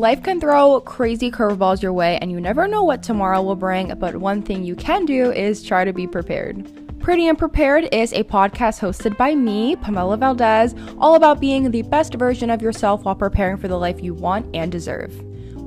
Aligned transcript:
Life 0.00 0.22
can 0.22 0.40
throw 0.40 0.80
crazy 0.80 1.30
curveballs 1.30 1.82
your 1.82 1.92
way, 1.92 2.16
and 2.22 2.32
you 2.32 2.40
never 2.40 2.66
know 2.66 2.82
what 2.82 3.02
tomorrow 3.02 3.42
will 3.42 3.54
bring, 3.54 3.94
but 3.98 4.16
one 4.16 4.40
thing 4.40 4.64
you 4.64 4.74
can 4.74 5.04
do 5.04 5.30
is 5.30 5.62
try 5.62 5.84
to 5.84 5.92
be 5.92 6.06
prepared. 6.06 6.66
Pretty 7.00 7.28
and 7.28 7.36
Prepared 7.36 7.86
is 7.92 8.14
a 8.14 8.24
podcast 8.24 8.80
hosted 8.80 9.18
by 9.18 9.34
me, 9.34 9.76
Pamela 9.76 10.16
Valdez, 10.16 10.74
all 10.96 11.16
about 11.16 11.38
being 11.38 11.70
the 11.70 11.82
best 11.82 12.14
version 12.14 12.48
of 12.48 12.62
yourself 12.62 13.04
while 13.04 13.14
preparing 13.14 13.58
for 13.58 13.68
the 13.68 13.76
life 13.76 14.02
you 14.02 14.14
want 14.14 14.46
and 14.56 14.72
deserve. 14.72 15.12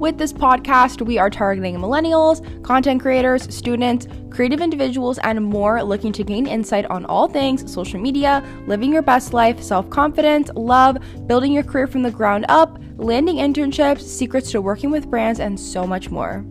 With 0.04 0.18
this 0.18 0.34
podcast, 0.34 1.02
we 1.02 1.18
are 1.18 1.30
targeting 1.30 1.78
millennials, 1.78 2.44
content 2.62 3.02
creators, 3.02 3.44
students, 3.56 4.06
creative 4.30 4.60
individuals, 4.60 5.18
and 5.20 5.42
more 5.42 5.82
looking 5.82 6.12
to 6.12 6.26
gain 6.26 6.46
insight 6.46 6.86
on 6.88 7.06
all 7.06 7.30
things 7.30 7.72
social 7.72 8.02
media, 8.02 8.44
living 8.68 8.92
your 8.92 9.02
best 9.02 9.32
life, 9.32 9.64
self 9.64 9.90
confidence, 9.90 10.50
love, 10.56 10.98
building 11.26 11.54
your 11.54 11.64
career 11.64 11.88
from 11.88 12.04
the 12.04 12.12
ground 12.12 12.46
up, 12.50 12.78
landing 12.98 13.38
internships, 13.38 14.02
secrets 14.02 14.52
to 14.52 14.62
working 14.62 14.92
with 14.92 15.10
brands, 15.10 15.40
and 15.40 15.58
so 15.58 15.88
much 15.88 16.10
more. 16.10 16.44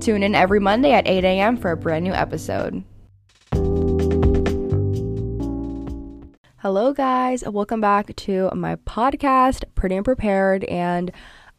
Tune 0.00 0.22
in 0.22 0.34
every 0.34 0.58
Monday 0.58 0.92
at 0.92 1.06
8 1.06 1.24
a.m. 1.24 1.58
for 1.58 1.72
a 1.72 1.76
brand 1.76 2.06
new 2.06 2.14
episode. 2.14 2.82
Hello, 6.62 6.94
guys. 6.94 7.44
Welcome 7.46 7.82
back 7.82 8.16
to 8.16 8.50
my 8.54 8.76
podcast, 8.76 9.64
Pretty 9.74 9.96
and 9.96 10.04
Prepared. 10.06 10.64
And 10.64 11.12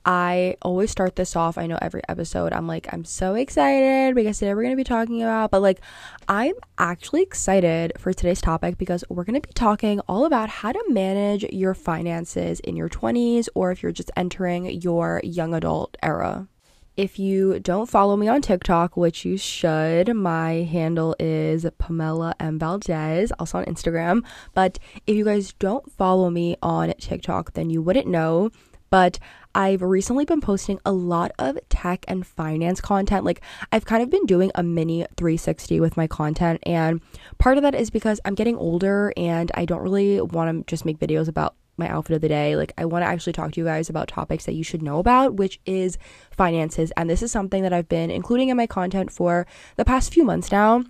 I 0.05 0.55
always 0.61 0.91
start 0.91 1.15
this 1.15 1.35
off. 1.35 1.57
I 1.57 1.65
know 1.65 1.79
every 1.81 2.01
episode 2.07 2.53
I'm 2.53 2.67
like, 2.67 2.87
I'm 2.93 3.03
so 3.05 3.33
excited 3.33 4.13
because 4.13 4.37
today 4.37 4.53
we're 4.53 4.61
going 4.61 4.75
to 4.75 4.77
be 4.77 4.83
talking 4.83 5.23
about, 5.23 5.49
but 5.49 5.63
like, 5.63 5.81
I'm 6.29 6.53
actually 6.77 7.23
excited 7.23 7.93
for 7.97 8.13
today's 8.13 8.39
topic 8.39 8.77
because 8.77 9.03
we're 9.09 9.23
going 9.23 9.41
to 9.41 9.47
be 9.47 9.53
talking 9.53 9.99
all 10.01 10.25
about 10.25 10.49
how 10.49 10.71
to 10.71 10.85
manage 10.89 11.43
your 11.45 11.73
finances 11.73 12.59
in 12.59 12.75
your 12.75 12.87
20s 12.87 13.47
or 13.55 13.71
if 13.71 13.81
you're 13.81 13.91
just 13.91 14.11
entering 14.15 14.69
your 14.79 15.21
young 15.23 15.55
adult 15.55 15.97
era. 16.03 16.47
If 16.95 17.19
you 17.19 17.59
don't 17.59 17.89
follow 17.89 18.15
me 18.15 18.27
on 18.27 18.41
TikTok, 18.41 18.95
which 18.95 19.25
you 19.25 19.37
should, 19.37 20.15
my 20.15 20.51
handle 20.71 21.15
is 21.19 21.65
Pamela 21.77 22.35
M. 22.39 22.57
Valdez, 22.57 23.33
also 23.37 23.57
on 23.57 23.65
Instagram. 23.65 24.23
But 24.53 24.79
if 25.05 25.15
you 25.15 25.25
guys 25.25 25.51
don't 25.53 25.91
follow 25.91 26.29
me 26.29 26.55
on 26.61 26.93
TikTok, 26.99 27.53
then 27.53 27.69
you 27.69 27.81
wouldn't 27.81 28.07
know. 28.07 28.51
But 28.89 29.19
I've 29.55 29.81
recently 29.81 30.25
been 30.25 30.41
posting 30.41 30.79
a 30.85 30.91
lot 30.91 31.31
of 31.39 31.57
tech 31.69 32.03
and 32.09 32.27
finance 32.27 32.81
content. 32.81 33.23
Like, 33.23 33.41
I've 33.71 33.85
kind 33.85 34.03
of 34.03 34.09
been 34.09 34.25
doing 34.25 34.51
a 34.53 34.61
mini 34.61 35.05
360 35.15 35.79
with 35.79 35.95
my 35.95 36.07
content. 36.07 36.59
And 36.63 37.01
part 37.37 37.57
of 37.57 37.63
that 37.63 37.73
is 37.73 37.89
because 37.89 38.19
I'm 38.25 38.35
getting 38.35 38.57
older 38.57 39.13
and 39.15 39.51
I 39.55 39.63
don't 39.63 39.81
really 39.81 40.19
want 40.19 40.67
to 40.67 40.69
just 40.69 40.83
make 40.83 40.99
videos 40.99 41.29
about 41.29 41.55
my 41.77 41.87
outfit 41.87 42.17
of 42.17 42.21
the 42.21 42.27
day. 42.27 42.57
Like, 42.57 42.73
I 42.77 42.83
want 42.83 43.03
to 43.03 43.07
actually 43.07 43.33
talk 43.33 43.53
to 43.53 43.61
you 43.61 43.65
guys 43.65 43.89
about 43.89 44.09
topics 44.09 44.45
that 44.45 44.55
you 44.55 44.63
should 44.63 44.81
know 44.81 44.99
about, 44.99 45.35
which 45.35 45.61
is 45.65 45.97
finances. 46.31 46.91
And 46.97 47.09
this 47.09 47.23
is 47.23 47.31
something 47.31 47.63
that 47.63 47.73
I've 47.73 47.89
been 47.89 48.11
including 48.11 48.49
in 48.49 48.57
my 48.57 48.67
content 48.67 49.09
for 49.09 49.47
the 49.77 49.85
past 49.85 50.13
few 50.13 50.25
months 50.25 50.51
now. 50.51 50.83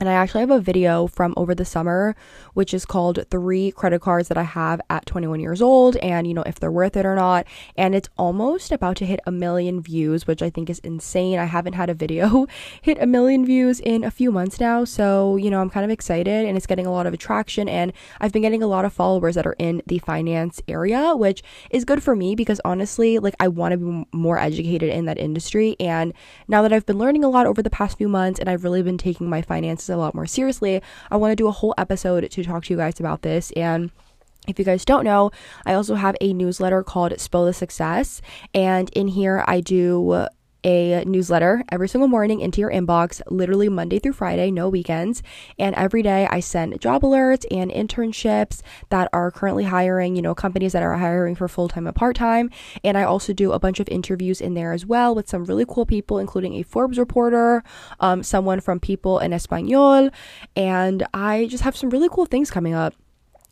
And 0.00 0.08
I 0.08 0.14
actually 0.14 0.40
have 0.40 0.50
a 0.50 0.58
video 0.58 1.06
from 1.06 1.34
over 1.36 1.54
the 1.54 1.66
summer, 1.66 2.16
which 2.54 2.72
is 2.72 2.86
called 2.86 3.22
Three 3.30 3.70
Credit 3.70 4.00
Cards 4.00 4.28
That 4.28 4.38
I 4.38 4.44
Have 4.44 4.80
at 4.88 5.04
21 5.04 5.40
Years 5.40 5.60
Old, 5.60 5.96
and 5.96 6.26
you 6.26 6.32
know, 6.32 6.42
if 6.44 6.58
they're 6.58 6.72
worth 6.72 6.96
it 6.96 7.04
or 7.04 7.14
not. 7.14 7.46
And 7.76 7.94
it's 7.94 8.08
almost 8.16 8.72
about 8.72 8.96
to 8.96 9.04
hit 9.04 9.20
a 9.26 9.30
million 9.30 9.82
views, 9.82 10.26
which 10.26 10.40
I 10.40 10.48
think 10.48 10.70
is 10.70 10.78
insane. 10.78 11.38
I 11.38 11.44
haven't 11.44 11.74
had 11.74 11.90
a 11.90 11.94
video 11.94 12.46
hit 12.80 12.96
a 12.98 13.06
million 13.06 13.44
views 13.44 13.78
in 13.78 14.02
a 14.02 14.10
few 14.10 14.32
months 14.32 14.58
now. 14.58 14.86
So, 14.86 15.36
you 15.36 15.50
know, 15.50 15.60
I'm 15.60 15.68
kind 15.68 15.84
of 15.84 15.90
excited 15.90 16.46
and 16.46 16.56
it's 16.56 16.66
getting 16.66 16.86
a 16.86 16.92
lot 16.92 17.06
of 17.06 17.12
attraction. 17.12 17.68
And 17.68 17.92
I've 18.22 18.32
been 18.32 18.40
getting 18.40 18.62
a 18.62 18.66
lot 18.66 18.86
of 18.86 18.94
followers 18.94 19.34
that 19.34 19.46
are 19.46 19.56
in 19.58 19.82
the 19.84 19.98
finance 19.98 20.62
area, 20.66 21.14
which 21.14 21.42
is 21.70 21.84
good 21.84 22.02
for 22.02 22.16
me 22.16 22.34
because 22.34 22.58
honestly, 22.64 23.18
like, 23.18 23.34
I 23.38 23.48
want 23.48 23.72
to 23.72 23.76
be 23.76 24.06
more 24.16 24.38
educated 24.38 24.88
in 24.88 25.04
that 25.04 25.18
industry. 25.18 25.76
And 25.78 26.14
now 26.48 26.62
that 26.62 26.72
I've 26.72 26.86
been 26.86 26.98
learning 26.98 27.22
a 27.22 27.28
lot 27.28 27.44
over 27.44 27.62
the 27.62 27.68
past 27.68 27.98
few 27.98 28.08
months 28.08 28.40
and 28.40 28.48
I've 28.48 28.64
really 28.64 28.82
been 28.82 28.96
taking 28.96 29.28
my 29.28 29.42
finances 29.42 29.89
a 29.90 29.96
lot 29.96 30.14
more 30.14 30.26
seriously, 30.26 30.82
I 31.10 31.16
want 31.16 31.32
to 31.32 31.36
do 31.36 31.48
a 31.48 31.52
whole 31.52 31.74
episode 31.76 32.30
to 32.30 32.44
talk 32.44 32.64
to 32.64 32.72
you 32.72 32.78
guys 32.78 33.00
about 33.00 33.22
this. 33.22 33.50
And 33.52 33.90
if 34.48 34.58
you 34.58 34.64
guys 34.64 34.84
don't 34.84 35.04
know, 35.04 35.30
I 35.66 35.74
also 35.74 35.94
have 35.94 36.16
a 36.20 36.32
newsletter 36.32 36.82
called 36.82 37.18
Spill 37.20 37.44
the 37.44 37.52
Success. 37.52 38.22
And 38.54 38.90
in 38.90 39.08
here, 39.08 39.44
I 39.46 39.60
do 39.60 40.26
a 40.64 41.04
newsletter 41.06 41.64
every 41.70 41.88
single 41.88 42.08
morning 42.08 42.40
into 42.40 42.60
your 42.60 42.70
inbox, 42.70 43.20
literally 43.28 43.68
Monday 43.68 43.98
through 43.98 44.12
Friday, 44.12 44.50
no 44.50 44.68
weekends. 44.68 45.22
And 45.58 45.74
every 45.74 46.02
day 46.02 46.26
I 46.30 46.40
send 46.40 46.80
job 46.80 47.02
alerts 47.02 47.44
and 47.50 47.70
internships 47.70 48.62
that 48.90 49.08
are 49.12 49.30
currently 49.30 49.64
hiring, 49.64 50.16
you 50.16 50.22
know, 50.22 50.34
companies 50.34 50.72
that 50.72 50.82
are 50.82 50.96
hiring 50.96 51.34
for 51.34 51.48
full 51.48 51.68
time 51.68 51.86
and 51.86 51.96
part 51.96 52.16
time. 52.16 52.50
And 52.84 52.98
I 52.98 53.04
also 53.04 53.32
do 53.32 53.52
a 53.52 53.58
bunch 53.58 53.80
of 53.80 53.88
interviews 53.88 54.40
in 54.40 54.54
there 54.54 54.72
as 54.72 54.86
well 54.86 55.14
with 55.14 55.28
some 55.28 55.44
really 55.44 55.64
cool 55.66 55.86
people, 55.86 56.18
including 56.18 56.54
a 56.54 56.62
Forbes 56.62 56.98
reporter, 56.98 57.62
um, 58.00 58.22
someone 58.22 58.60
from 58.60 58.80
People 58.80 59.18
in 59.18 59.32
Espanol. 59.32 60.10
And 60.56 61.06
I 61.14 61.46
just 61.46 61.64
have 61.64 61.76
some 61.76 61.90
really 61.90 62.08
cool 62.08 62.26
things 62.26 62.50
coming 62.50 62.74
up. 62.74 62.94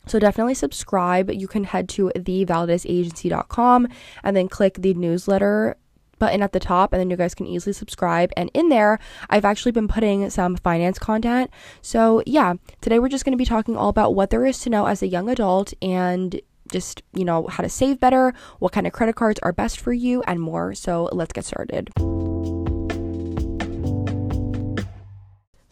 So 0.09 0.19
definitely 0.19 0.55
subscribe. 0.55 1.31
You 1.31 1.47
can 1.47 1.65
head 1.65 1.89
to 1.91 2.11
thevaldezagency.com 2.17 3.89
and 4.23 4.37
then 4.37 4.49
click 4.49 4.75
the 4.75 4.95
newsletter 4.95 5.77
button 6.19 6.43
at 6.43 6.53
the 6.53 6.61
top 6.61 6.93
and 6.93 7.01
then 7.01 7.11
you 7.11 7.17
guys 7.17 7.35
can 7.35 7.47
easily 7.47 7.73
subscribe 7.73 8.33
and 8.37 8.51
in 8.55 8.69
there 8.69 8.99
I've 9.31 9.45
actually 9.45 9.73
been 9.73 9.89
putting 9.89 10.29
some 10.31 10.57
finance 10.57 10.99
content. 10.99 11.51
So, 11.83 12.23
yeah, 12.27 12.55
today 12.81 12.99
we're 12.99 13.09
just 13.09 13.25
going 13.25 13.33
to 13.33 13.39
be 13.39 13.45
talking 13.45 13.77
all 13.77 13.89
about 13.89 14.15
what 14.15 14.31
there 14.31 14.47
is 14.47 14.61
to 14.61 14.71
know 14.71 14.87
as 14.87 15.03
a 15.03 15.09
young 15.09 15.29
adult 15.29 15.73
and 15.83 16.41
just, 16.71 17.03
you 17.15 17.25
know, 17.25 17.47
how 17.47 17.63
to 17.63 17.69
save 17.69 17.99
better, 17.99 18.35
what 18.59 18.73
kind 18.73 18.87
of 18.87 18.93
credit 18.93 19.17
cards 19.17 19.41
are 19.43 19.53
best 19.53 19.81
for 19.81 19.93
you 19.93 20.23
and 20.27 20.41
more. 20.41 20.75
So, 20.75 21.09
let's 21.13 21.33
get 21.33 21.45
started. 21.45 21.91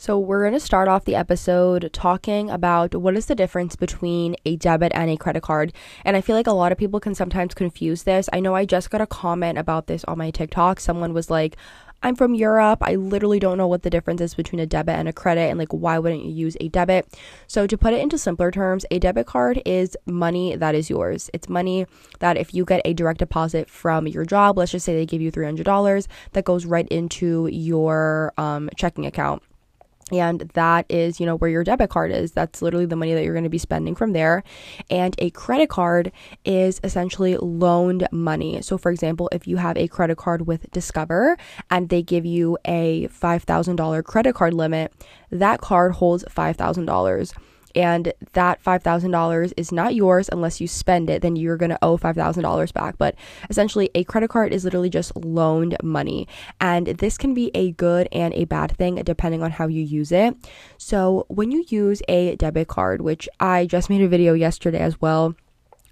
So, 0.07 0.21
we're 0.21 0.43
going 0.43 0.53
to 0.53 0.61
start 0.61 0.87
off 0.87 1.05
the 1.05 1.17
episode 1.17 1.91
talking 1.93 2.49
about 2.49 2.95
what 2.95 3.17
is 3.17 3.27
the 3.27 3.35
difference 3.35 3.75
between 3.75 4.37
a 4.45 4.55
debit 4.55 4.93
and 4.95 5.11
a 5.11 5.17
credit 5.17 5.43
card. 5.43 5.73
And 6.05 6.17
I 6.17 6.21
feel 6.21 6.37
like 6.37 6.47
a 6.47 6.53
lot 6.53 6.71
of 6.71 6.79
people 6.79 7.01
can 7.01 7.17
sometimes 7.17 7.55
confuse 7.55 8.05
this. 8.05 8.29
I 8.33 8.39
know 8.39 8.55
I 8.55 8.67
just 8.67 8.89
got 8.89 9.01
a 9.01 9.07
comment 9.09 9.59
about 9.59 9.89
this 9.89 10.05
on 10.05 10.19
my 10.19 10.31
TikTok. 10.31 10.79
Someone 10.79 11.13
was 11.13 11.29
like, 11.29 11.57
I'm 12.05 12.15
from 12.15 12.37
Europe. 12.37 12.79
I 12.83 12.95
literally 12.95 13.41
don't 13.41 13.59
know 13.59 13.67
what 13.67 13.83
the 13.83 13.91
difference 13.91 14.21
is 14.21 14.37
between 14.37 14.61
a 14.61 14.67
debit 14.67 14.95
and 14.95 15.09
a 15.09 15.13
credit, 15.13 15.51
and 15.51 15.59
like, 15.59 15.73
why 15.73 15.99
wouldn't 15.99 16.25
you 16.25 16.31
use 16.31 16.57
a 16.61 16.69
debit? 16.69 17.13
So, 17.49 17.67
to 17.67 17.77
put 17.77 17.93
it 17.93 18.01
into 18.01 18.17
simpler 18.17 18.53
terms, 18.53 18.87
a 18.93 19.01
debit 19.01 19.27
card 19.27 19.61
is 19.67 19.97
money 20.07 20.55
that 20.55 20.77
is 20.77 20.89
yours. 20.89 21.31
It's 21.35 21.49
money 21.49 21.85
that 22.21 22.37
if 22.37 22.55
you 22.55 22.65
get 22.65 22.81
a 22.85 22.95
direct 22.95 23.19
deposit 23.19 23.69
from 23.69 24.07
your 24.07 24.25
job, 24.25 24.57
let's 24.57 24.71
just 24.71 24.87
say 24.87 24.95
they 24.95 25.05
give 25.05 25.21
you 25.21 25.33
$300, 25.33 26.07
that 26.35 26.45
goes 26.45 26.65
right 26.65 26.87
into 26.93 27.49
your 27.49 28.33
um, 28.39 28.71
checking 28.77 29.05
account 29.05 29.43
and 30.13 30.41
that 30.55 30.87
is 30.89 31.19
you 31.19 31.27
know 31.27 31.37
where 31.37 31.51
your 31.51 31.65
debit 31.65 31.91
card 31.91 32.13
is. 32.13 32.33
That's 32.33 32.63
literally 32.63 32.87
the 32.87 32.97
money 32.97 33.15
that 33.15 33.25
you're 33.25 33.35
going 33.35 33.45
to 33.45 33.51
be 33.51 33.59
spending 33.59 33.95
from 33.95 34.13
there. 34.13 34.43
And 34.91 35.15
a 35.19 35.31
credit 35.31 35.69
card 35.69 36.13
is 36.45 36.81
essentially 36.85 37.37
loaned 37.37 38.07
money. 38.13 38.63
So 38.63 38.79
for 38.79 38.91
example 38.91 39.29
if 39.33 39.47
you 39.47 39.57
have 39.57 39.77
a 39.77 39.89
credit 39.89 40.17
card 40.17 40.47
with 40.47 40.71
discover 40.71 41.37
and 41.71 41.89
they 41.89 42.03
give 42.03 42.25
you 42.25 42.59
a 42.65 43.09
$5000 43.09 44.05
credit 44.05 44.35
card 44.35 44.55
limit 44.55 44.93
that 45.31 45.61
card 45.61 45.93
holds 45.93 46.25
$5000 46.25 47.33
and 47.77 48.13
that 48.33 48.63
$5,000 48.65 49.53
is 49.57 49.71
not 49.71 49.95
yours 49.95 50.29
unless 50.33 50.61
you 50.61 50.67
spend 50.67 51.11
it, 51.11 51.23
then 51.23 51.37
you're 51.37 51.59
going 51.59 51.71
to 51.71 51.79
owe 51.83 51.99
$5,000 51.99 52.73
back. 52.73 52.97
But 52.99 53.15
essentially, 53.51 53.91
a 53.95 54.05
credit 54.05 54.31
card 54.31 54.53
is 54.53 54.65
literally 54.65 54.91
just 54.91 55.15
loaned 55.15 55.77
money. 55.83 56.27
And 56.61 56.87
this 56.87 57.19
can 57.19 57.35
be 57.35 57.51
a 57.55 57.73
good 57.73 58.09
and 58.11 58.33
a 58.35 58.47
bad 58.47 58.77
thing 58.77 58.97
depending 58.97 59.43
on 59.43 59.51
how 59.51 59.67
you 59.67 59.83
use 59.83 60.11
it. 60.11 60.37
So, 60.79 61.27
when 61.29 61.51
you 61.51 61.65
use 61.69 62.03
a 62.09 62.35
debit 62.37 62.69
card, 62.69 63.03
which 63.03 63.29
I 63.39 63.67
just 63.67 63.91
made 63.91 64.01
a 64.01 64.09
video 64.09 64.33
yesterday 64.33 64.81
as 64.81 65.01
well, 65.01 65.35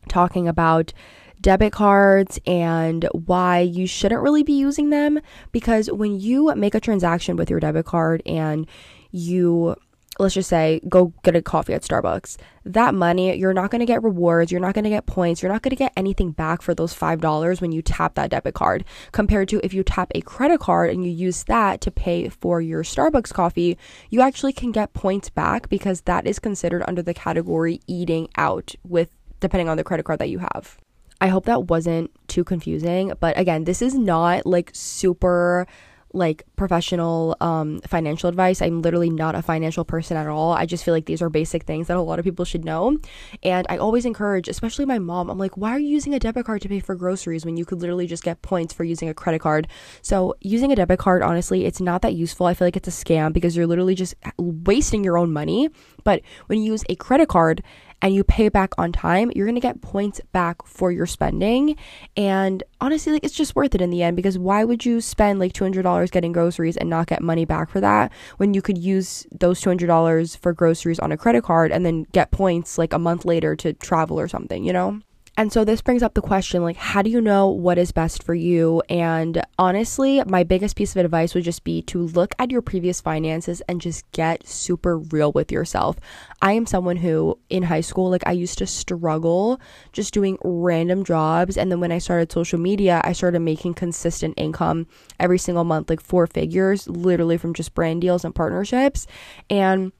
talking 0.08 0.48
about 0.48 0.92
debit 1.40 1.74
cards 1.74 2.40
and 2.46 3.06
why 3.12 3.60
you 3.60 3.86
shouldn't 3.86 4.22
really 4.22 4.42
be 4.42 4.54
using 4.54 4.88
them 4.88 5.20
because 5.52 5.90
when 5.90 6.18
you 6.18 6.54
make 6.54 6.74
a 6.74 6.80
transaction 6.80 7.36
with 7.36 7.50
your 7.50 7.60
debit 7.60 7.84
card 7.84 8.22
and 8.24 8.66
you 9.10 9.76
let's 10.18 10.34
just 10.34 10.48
say 10.48 10.80
go 10.88 11.12
get 11.22 11.36
a 11.36 11.42
coffee 11.42 11.74
at 11.74 11.82
Starbucks. 11.82 12.36
That 12.64 12.94
money, 12.94 13.36
you're 13.36 13.52
not 13.52 13.70
going 13.70 13.80
to 13.80 13.86
get 13.86 14.02
rewards, 14.02 14.50
you're 14.50 14.60
not 14.60 14.74
going 14.74 14.84
to 14.84 14.90
get 14.90 15.06
points, 15.06 15.42
you're 15.42 15.52
not 15.52 15.62
going 15.62 15.70
to 15.70 15.76
get 15.76 15.92
anything 15.96 16.30
back 16.30 16.62
for 16.62 16.74
those 16.74 16.94
$5 16.94 17.60
when 17.60 17.72
you 17.72 17.82
tap 17.82 18.14
that 18.14 18.30
debit 18.30 18.54
card 18.54 18.84
compared 19.12 19.48
to 19.48 19.60
if 19.64 19.74
you 19.74 19.82
tap 19.82 20.10
a 20.14 20.20
credit 20.22 20.60
card 20.60 20.90
and 20.90 21.04
you 21.04 21.10
use 21.10 21.44
that 21.44 21.80
to 21.82 21.90
pay 21.90 22.28
for 22.28 22.60
your 22.60 22.82
Starbucks 22.82 23.32
coffee, 23.32 23.76
you 24.10 24.20
actually 24.20 24.52
can 24.52 24.72
get 24.72 24.94
points 24.94 25.28
back 25.28 25.68
because 25.68 26.02
that 26.02 26.26
is 26.26 26.38
considered 26.38 26.84
under 26.86 27.02
the 27.02 27.14
category 27.14 27.80
eating 27.86 28.28
out 28.36 28.74
with 28.82 29.10
depending 29.40 29.68
on 29.68 29.76
the 29.76 29.84
credit 29.84 30.04
card 30.04 30.20
that 30.20 30.30
you 30.30 30.38
have. 30.38 30.78
I 31.20 31.28
hope 31.28 31.46
that 31.46 31.64
wasn't 31.64 32.10
too 32.28 32.44
confusing, 32.44 33.12
but 33.20 33.38
again, 33.38 33.64
this 33.64 33.82
is 33.82 33.94
not 33.94 34.46
like 34.46 34.70
super 34.74 35.66
like 36.14 36.44
professional 36.56 37.36
um, 37.40 37.80
financial 37.80 38.28
advice. 38.28 38.62
I'm 38.62 38.82
literally 38.82 39.10
not 39.10 39.34
a 39.34 39.42
financial 39.42 39.84
person 39.84 40.16
at 40.16 40.26
all. 40.28 40.52
I 40.52 40.66
just 40.66 40.84
feel 40.84 40.94
like 40.94 41.06
these 41.06 41.20
are 41.20 41.28
basic 41.28 41.64
things 41.64 41.88
that 41.88 41.96
a 41.96 42.00
lot 42.00 42.18
of 42.18 42.24
people 42.24 42.44
should 42.44 42.64
know. 42.64 42.98
And 43.42 43.66
I 43.68 43.76
always 43.76 44.04
encourage, 44.04 44.48
especially 44.48 44.86
my 44.86 44.98
mom, 44.98 45.28
I'm 45.28 45.38
like, 45.38 45.56
why 45.56 45.70
are 45.70 45.78
you 45.78 45.88
using 45.88 46.14
a 46.14 46.18
debit 46.18 46.46
card 46.46 46.62
to 46.62 46.68
pay 46.68 46.80
for 46.80 46.94
groceries 46.94 47.44
when 47.44 47.56
you 47.56 47.64
could 47.64 47.80
literally 47.80 48.06
just 48.06 48.22
get 48.22 48.42
points 48.42 48.72
for 48.72 48.84
using 48.84 49.08
a 49.08 49.14
credit 49.14 49.40
card? 49.40 49.68
So, 50.02 50.34
using 50.40 50.72
a 50.72 50.76
debit 50.76 50.98
card, 50.98 51.22
honestly, 51.22 51.64
it's 51.64 51.80
not 51.80 52.02
that 52.02 52.14
useful. 52.14 52.46
I 52.46 52.54
feel 52.54 52.66
like 52.66 52.76
it's 52.76 52.88
a 52.88 52.90
scam 52.90 53.32
because 53.32 53.56
you're 53.56 53.66
literally 53.66 53.94
just 53.94 54.14
wasting 54.38 55.04
your 55.04 55.18
own 55.18 55.32
money. 55.32 55.68
But 56.04 56.22
when 56.46 56.60
you 56.60 56.72
use 56.72 56.84
a 56.88 56.94
credit 56.94 57.28
card, 57.28 57.62
and 58.04 58.14
you 58.14 58.22
pay 58.22 58.50
back 58.50 58.74
on 58.76 58.92
time, 58.92 59.32
you're 59.34 59.46
going 59.46 59.54
to 59.54 59.62
get 59.62 59.80
points 59.80 60.20
back 60.32 60.64
for 60.66 60.92
your 60.92 61.06
spending. 61.06 61.74
And 62.18 62.62
honestly, 62.78 63.14
like 63.14 63.24
it's 63.24 63.34
just 63.34 63.56
worth 63.56 63.74
it 63.74 63.80
in 63.80 63.88
the 63.88 64.02
end 64.02 64.14
because 64.14 64.38
why 64.38 64.62
would 64.62 64.84
you 64.84 65.00
spend 65.00 65.40
like 65.40 65.54
$200 65.54 66.10
getting 66.10 66.30
groceries 66.30 66.76
and 66.76 66.90
not 66.90 67.06
get 67.06 67.22
money 67.22 67.46
back 67.46 67.70
for 67.70 67.80
that 67.80 68.12
when 68.36 68.52
you 68.52 68.60
could 68.60 68.76
use 68.76 69.26
those 69.32 69.58
$200 69.58 70.36
for 70.36 70.52
groceries 70.52 70.98
on 70.98 71.12
a 71.12 71.16
credit 71.16 71.44
card 71.44 71.72
and 71.72 71.86
then 71.86 72.02
get 72.12 72.30
points 72.30 72.76
like 72.76 72.92
a 72.92 72.98
month 72.98 73.24
later 73.24 73.56
to 73.56 73.72
travel 73.72 74.20
or 74.20 74.28
something, 74.28 74.64
you 74.64 74.72
know? 74.74 75.00
And 75.36 75.52
so 75.52 75.64
this 75.64 75.82
brings 75.82 76.02
up 76.02 76.14
the 76.14 76.20
question 76.20 76.62
like, 76.62 76.76
how 76.76 77.02
do 77.02 77.10
you 77.10 77.20
know 77.20 77.48
what 77.48 77.76
is 77.76 77.90
best 77.90 78.22
for 78.22 78.34
you? 78.34 78.82
And 78.88 79.42
honestly, 79.58 80.22
my 80.26 80.44
biggest 80.44 80.76
piece 80.76 80.94
of 80.94 81.04
advice 81.04 81.34
would 81.34 81.42
just 81.42 81.64
be 81.64 81.82
to 81.82 82.02
look 82.02 82.34
at 82.38 82.52
your 82.52 82.62
previous 82.62 83.00
finances 83.00 83.60
and 83.68 83.80
just 83.80 84.08
get 84.12 84.46
super 84.46 84.98
real 84.98 85.32
with 85.32 85.50
yourself. 85.50 85.96
I 86.40 86.52
am 86.52 86.66
someone 86.66 86.96
who 86.96 87.36
in 87.50 87.64
high 87.64 87.80
school, 87.80 88.10
like, 88.10 88.26
I 88.26 88.32
used 88.32 88.58
to 88.58 88.66
struggle 88.66 89.60
just 89.92 90.14
doing 90.14 90.38
random 90.44 91.02
jobs. 91.02 91.56
And 91.56 91.70
then 91.70 91.80
when 91.80 91.90
I 91.90 91.98
started 91.98 92.30
social 92.30 92.60
media, 92.60 93.00
I 93.02 93.12
started 93.12 93.40
making 93.40 93.74
consistent 93.74 94.34
income 94.36 94.86
every 95.18 95.38
single 95.38 95.64
month, 95.64 95.90
like 95.90 96.00
four 96.00 96.28
figures, 96.28 96.88
literally 96.88 97.38
from 97.38 97.54
just 97.54 97.74
brand 97.74 98.02
deals 98.02 98.24
and 98.24 98.34
partnerships. 98.34 99.08
And 99.50 99.90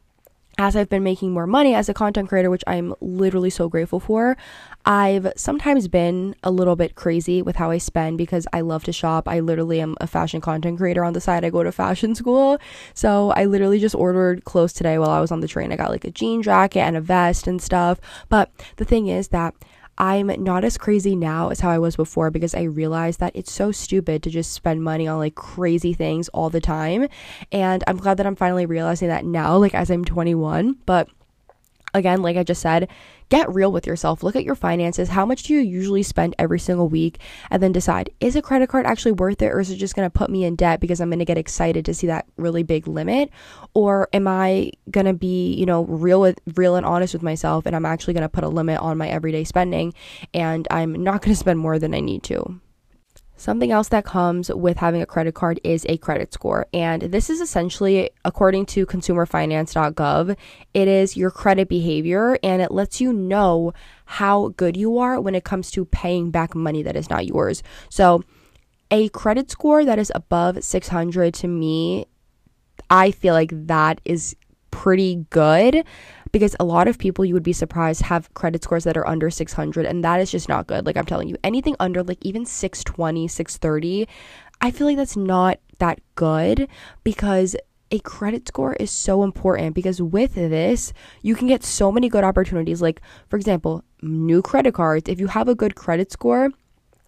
as 0.58 0.76
I've 0.76 0.88
been 0.88 1.02
making 1.02 1.32
more 1.32 1.46
money 1.46 1.74
as 1.74 1.88
a 1.88 1.94
content 1.94 2.28
creator, 2.28 2.50
which 2.50 2.64
I'm 2.66 2.94
literally 3.00 3.50
so 3.50 3.68
grateful 3.68 4.00
for, 4.00 4.36
I've 4.86 5.32
sometimes 5.36 5.88
been 5.88 6.36
a 6.42 6.50
little 6.50 6.76
bit 6.76 6.94
crazy 6.94 7.42
with 7.42 7.56
how 7.56 7.70
I 7.70 7.78
spend 7.78 8.18
because 8.18 8.46
I 8.52 8.60
love 8.60 8.84
to 8.84 8.92
shop. 8.92 9.26
I 9.26 9.40
literally 9.40 9.80
am 9.80 9.96
a 10.00 10.06
fashion 10.06 10.40
content 10.40 10.78
creator 10.78 11.04
on 11.04 11.14
the 11.14 11.20
side. 11.20 11.44
I 11.44 11.50
go 11.50 11.62
to 11.62 11.72
fashion 11.72 12.14
school. 12.14 12.58
So 12.92 13.30
I 13.30 13.46
literally 13.46 13.80
just 13.80 13.94
ordered 13.94 14.44
clothes 14.44 14.72
today 14.72 14.98
while 14.98 15.10
I 15.10 15.20
was 15.20 15.32
on 15.32 15.40
the 15.40 15.48
train. 15.48 15.72
I 15.72 15.76
got 15.76 15.90
like 15.90 16.04
a 16.04 16.10
jean 16.10 16.42
jacket 16.42 16.80
and 16.80 16.96
a 16.96 17.00
vest 17.00 17.46
and 17.46 17.60
stuff. 17.60 18.00
But 18.28 18.50
the 18.76 18.84
thing 18.84 19.08
is 19.08 19.28
that 19.28 19.54
I'm 19.96 20.26
not 20.42 20.64
as 20.64 20.76
crazy 20.76 21.14
now 21.14 21.50
as 21.50 21.60
how 21.60 21.70
I 21.70 21.78
was 21.78 21.96
before 21.96 22.30
because 22.30 22.54
I 22.54 22.62
realized 22.62 23.20
that 23.20 23.34
it's 23.36 23.52
so 23.52 23.70
stupid 23.70 24.22
to 24.24 24.30
just 24.30 24.52
spend 24.52 24.82
money 24.82 25.06
on 25.06 25.18
like 25.18 25.34
crazy 25.34 25.92
things 25.92 26.28
all 26.30 26.50
the 26.50 26.60
time. 26.60 27.08
And 27.52 27.84
I'm 27.86 27.96
glad 27.96 28.16
that 28.16 28.26
I'm 28.26 28.36
finally 28.36 28.66
realizing 28.66 29.08
that 29.08 29.24
now, 29.24 29.56
like 29.56 29.74
as 29.74 29.90
I'm 29.90 30.04
21. 30.04 30.76
But 30.84 31.08
again, 31.94 32.22
like 32.22 32.36
I 32.36 32.42
just 32.42 32.60
said, 32.60 32.88
get 33.28 33.52
real 33.52 33.72
with 33.72 33.86
yourself. 33.86 34.22
Look 34.22 34.36
at 34.36 34.44
your 34.44 34.54
finances. 34.54 35.08
How 35.08 35.26
much 35.26 35.44
do 35.44 35.54
you 35.54 35.60
usually 35.60 36.02
spend 36.02 36.34
every 36.38 36.58
single 36.58 36.88
week? 36.88 37.18
And 37.50 37.62
then 37.62 37.72
decide 37.72 38.10
is 38.20 38.36
a 38.36 38.42
credit 38.42 38.68
card 38.68 38.86
actually 38.86 39.12
worth 39.12 39.42
it 39.42 39.52
or 39.52 39.60
is 39.60 39.70
it 39.70 39.76
just 39.76 39.94
going 39.94 40.06
to 40.06 40.10
put 40.10 40.30
me 40.30 40.44
in 40.44 40.56
debt 40.56 40.80
because 40.80 41.00
I'm 41.00 41.10
going 41.10 41.18
to 41.18 41.24
get 41.24 41.38
excited 41.38 41.84
to 41.84 41.94
see 41.94 42.06
that 42.06 42.26
really 42.36 42.62
big 42.62 42.86
limit? 42.86 43.30
Or 43.74 44.08
am 44.12 44.28
I 44.28 44.72
going 44.90 45.06
to 45.06 45.14
be, 45.14 45.54
you 45.54 45.66
know, 45.66 45.84
real 45.84 46.20
with 46.20 46.40
real 46.54 46.76
and 46.76 46.86
honest 46.86 47.14
with 47.14 47.22
myself 47.22 47.66
and 47.66 47.74
I'm 47.74 47.86
actually 47.86 48.14
going 48.14 48.22
to 48.22 48.28
put 48.28 48.44
a 48.44 48.48
limit 48.48 48.80
on 48.80 48.98
my 48.98 49.08
everyday 49.08 49.44
spending 49.44 49.94
and 50.32 50.66
I'm 50.70 50.92
not 50.92 51.22
going 51.22 51.34
to 51.34 51.38
spend 51.38 51.58
more 51.58 51.78
than 51.78 51.94
I 51.94 52.00
need 52.00 52.22
to? 52.24 52.60
Something 53.36 53.72
else 53.72 53.88
that 53.88 54.04
comes 54.04 54.48
with 54.48 54.76
having 54.76 55.02
a 55.02 55.06
credit 55.06 55.34
card 55.34 55.58
is 55.64 55.84
a 55.88 55.96
credit 55.98 56.32
score. 56.32 56.66
And 56.72 57.02
this 57.02 57.28
is 57.28 57.40
essentially, 57.40 58.10
according 58.24 58.66
to 58.66 58.86
consumerfinance.gov, 58.86 60.36
it 60.72 60.88
is 60.88 61.16
your 61.16 61.30
credit 61.30 61.68
behavior 61.68 62.38
and 62.44 62.62
it 62.62 62.70
lets 62.70 63.00
you 63.00 63.12
know 63.12 63.72
how 64.06 64.48
good 64.56 64.76
you 64.76 64.98
are 64.98 65.20
when 65.20 65.34
it 65.34 65.44
comes 65.44 65.70
to 65.72 65.84
paying 65.84 66.30
back 66.30 66.54
money 66.54 66.82
that 66.84 66.96
is 66.96 67.10
not 67.10 67.26
yours. 67.26 67.62
So, 67.88 68.22
a 68.90 69.08
credit 69.08 69.50
score 69.50 69.84
that 69.84 69.98
is 69.98 70.12
above 70.14 70.62
600 70.62 71.34
to 71.34 71.48
me, 71.48 72.06
I 72.88 73.10
feel 73.10 73.34
like 73.34 73.50
that 73.66 74.00
is 74.04 74.36
pretty 74.70 75.26
good 75.30 75.84
because 76.34 76.56
a 76.58 76.64
lot 76.64 76.88
of 76.88 76.98
people 76.98 77.24
you 77.24 77.32
would 77.32 77.44
be 77.44 77.52
surprised 77.52 78.02
have 78.02 78.34
credit 78.34 78.64
scores 78.64 78.82
that 78.82 78.96
are 78.96 79.06
under 79.06 79.30
600 79.30 79.86
and 79.86 80.02
that 80.02 80.20
is 80.20 80.32
just 80.32 80.48
not 80.48 80.66
good 80.66 80.84
like 80.84 80.96
i'm 80.96 81.06
telling 81.06 81.28
you 81.28 81.36
anything 81.44 81.76
under 81.78 82.02
like 82.02 82.18
even 82.22 82.44
620 82.44 83.28
630 83.28 84.08
i 84.60 84.72
feel 84.72 84.88
like 84.88 84.96
that's 84.96 85.16
not 85.16 85.60
that 85.78 86.00
good 86.16 86.66
because 87.04 87.54
a 87.92 88.00
credit 88.00 88.48
score 88.48 88.72
is 88.74 88.90
so 88.90 89.22
important 89.22 89.72
because 89.72 90.02
with 90.02 90.34
this, 90.34 90.92
you 91.22 91.36
can 91.36 91.46
get 91.46 91.62
so 91.62 91.92
many 91.92 92.08
good 92.08 92.24
opportunities. 92.24 92.82
Like, 92.82 93.00
for 93.28 93.36
example, 93.36 93.84
new 94.02 94.42
credit 94.42 94.74
cards. 94.74 95.08
If 95.08 95.20
you 95.20 95.28
have 95.28 95.48
a 95.48 95.54
good 95.54 95.76
credit 95.76 96.10
score, 96.10 96.50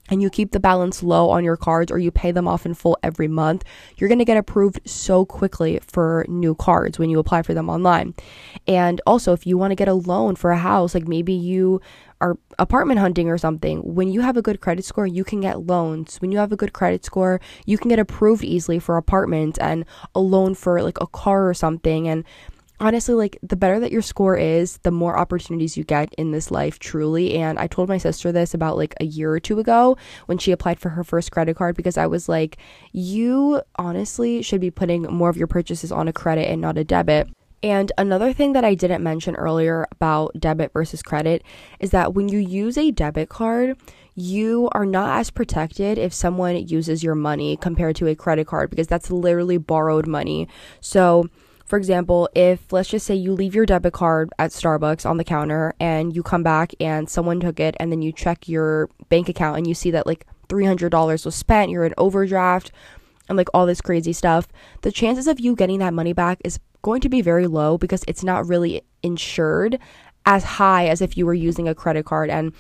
and 0.09 0.23
you 0.23 0.31
keep 0.31 0.53
the 0.53 0.61
balance 0.61 1.03
low 1.03 1.31
on 1.31 1.45
your 1.45 1.57
cards 1.57 1.91
or 1.91 1.99
you 1.99 2.11
pay 2.11 2.33
them 2.33 2.49
off 2.49 2.67
in 2.67 2.75
full 2.75 2.99
every 3.03 3.29
month, 3.29 3.65
you're 3.97 4.09
going 4.09 4.19
to 4.19 4.25
get 4.25 4.37
approved 4.37 4.81
so 4.85 5.25
quickly 5.25 5.81
for 5.87 6.25
new 6.29 6.55
cards 6.55 6.99
when 6.99 7.11
you 7.11 7.19
apply 7.19 7.43
for 7.43 7.55
them 7.55 7.69
online. 7.69 8.15
And 8.67 9.01
also, 9.07 9.33
if 9.33 9.47
you 9.47 9.59
want 9.59 9.71
to 9.73 9.77
get 9.77 9.89
a 9.89 9.95
loan 9.95 10.37
for 10.37 10.51
a 10.51 10.59
house, 10.59 10.95
like 10.95 11.09
maybe 11.09 11.33
you 11.33 11.81
are 12.21 12.39
apartment 12.59 12.99
hunting 12.99 13.29
or 13.29 13.37
something, 13.37 13.81
when 13.95 14.09
you 14.09 14.23
have 14.23 14.37
a 14.37 14.43
good 14.43 14.61
credit 14.61 14.85
score, 14.85 15.07
you 15.07 15.25
can 15.25 15.41
get 15.41 15.67
loans. 15.67 16.17
When 16.21 16.33
you 16.33 16.39
have 16.39 16.53
a 16.53 16.57
good 16.57 16.73
credit 16.73 17.05
score, 17.05 17.41
you 17.67 17.77
can 17.77 17.89
get 17.89 17.99
approved 17.99 18.45
easily 18.45 18.79
for 18.79 18.97
apartments 18.97 19.59
and 19.59 19.85
a 20.15 20.21
loan 20.21 20.55
for 20.55 20.83
like 20.83 21.01
a 21.01 21.07
car 21.07 21.49
or 21.49 21.55
something. 21.55 22.09
And 22.09 22.25
honestly, 22.81 23.15
like 23.15 23.39
the 23.43 23.57
better 23.57 23.81
that 23.81 23.93
your 23.93 24.03
score 24.03 24.37
is, 24.37 24.79
the 24.79 24.91
more 24.91 25.19
opportunities 25.19 25.77
you 25.77 25.85
get 25.85 26.13
in 26.15 26.31
this 26.31 26.51
life, 26.51 26.79
truly. 26.79 27.35
And 27.35 27.59
I 27.59 27.67
told 27.67 27.89
my 27.89 27.99
sister 27.99 28.33
this 28.33 28.55
about 28.55 28.77
like 28.77 28.95
a 29.01 29.05
year 29.05 29.31
or 29.31 29.41
two 29.41 29.59
ago 29.59 29.97
when 30.27 30.39
she 30.39 30.53
applied 30.53 30.79
for 30.79 30.91
her 30.91 31.05
first 31.05 31.31
credit 31.31 31.57
card 31.57 31.77
because 31.77 31.97
I 31.97 32.07
was 32.07 32.29
like, 32.29 32.59
you 32.93 33.63
honestly 33.77 34.43
should 34.43 34.61
be 34.61 34.71
putting 34.71 35.03
more 35.03 35.29
of 35.29 35.37
your 35.37 35.47
purchases 35.47 35.93
on 35.93 36.09
a 36.09 36.13
credit 36.13 36.49
and 36.51 36.61
not 36.61 36.79
a 36.79 36.85
debit. 36.85 37.29
And 37.63 37.91
another 37.97 38.33
thing 38.33 38.53
that 38.53 38.65
I 38.65 38.75
didn't 38.75 39.03
mention 39.03 39.35
earlier 39.35 39.87
about 39.91 40.39
debit 40.39 40.73
versus 40.73 41.03
credit 41.03 41.43
is 41.81 41.91
that 41.91 42.15
when 42.15 42.29
you 42.29 42.39
use 42.39 42.77
a 42.77 42.91
debit 42.91 43.29
card, 43.29 43.77
you 44.15 44.69
are 44.73 44.87
not 44.87 45.19
as 45.19 45.31
protected 45.31 45.99
if 45.99 46.13
someone 46.13 46.57
uses 46.69 47.03
your 47.03 47.15
money 47.15 47.57
compared 47.57 47.97
to 47.97 48.07
a 48.07 48.15
credit 48.15 48.47
card 48.47 48.71
because 48.71 48.87
that's 48.87 49.11
literally 49.11 49.59
borrowed 49.59 50.07
money. 50.07 50.49
So, 50.81 51.29
for 51.67 51.77
example, 51.77 52.29
if 52.35 52.73
let's 52.73 52.89
just 52.89 53.07
say 53.07 53.15
you 53.15 53.33
leave 53.33 53.55
your 53.55 53.67
debit 53.67 53.93
card 53.93 54.33
at 54.39 54.53
Starbucks 54.53 55.09
on 55.09 55.17
the 55.17 55.25
counter 55.25 55.75
and 55.81 56.15
you 56.15 56.23
come 56.23 56.43
back 56.43 56.73
and 56.81 57.11
someone 57.11 57.41
took 57.41 57.59
it 57.59 57.77
and 57.81 57.91
then 57.91 58.03
you 58.03 58.13
check 58.13 58.49
your 58.49 58.89
bank 59.09 59.29
account 59.29 59.57
and 59.59 59.67
you 59.67 59.75
see 59.75 59.91
that 59.91 60.07
like 60.07 60.27
$300 60.49 61.25
was 61.25 61.35
spent, 61.35 61.71
you're 61.71 61.85
in 61.85 61.95
overdraft 61.99 62.71
and 63.29 63.37
like 63.37 63.49
all 63.53 63.67
this 63.67 63.81
crazy 63.81 64.13
stuff, 64.13 64.47
the 64.83 64.93
chances 64.93 65.27
of 65.27 65.41
you 65.41 65.57
getting 65.57 65.81
that 65.81 65.93
money 65.93 66.13
back 66.13 66.39
is 66.45 66.61
going 66.83 67.01
to 67.01 67.09
be 67.09 67.21
very 67.21 67.49
low 67.49 67.77
because 67.77 68.05
it's 68.07 68.23
not 68.23 68.47
really 68.47 68.83
insured 69.03 69.79
as 70.25 70.45
high 70.45 70.87
as 70.87 71.01
if 71.01 71.17
you 71.17 71.27
were 71.27 71.35
using 71.35 71.67
a 71.67 71.75
credit 71.75 72.05
card. 72.05 72.31
And 72.31 72.53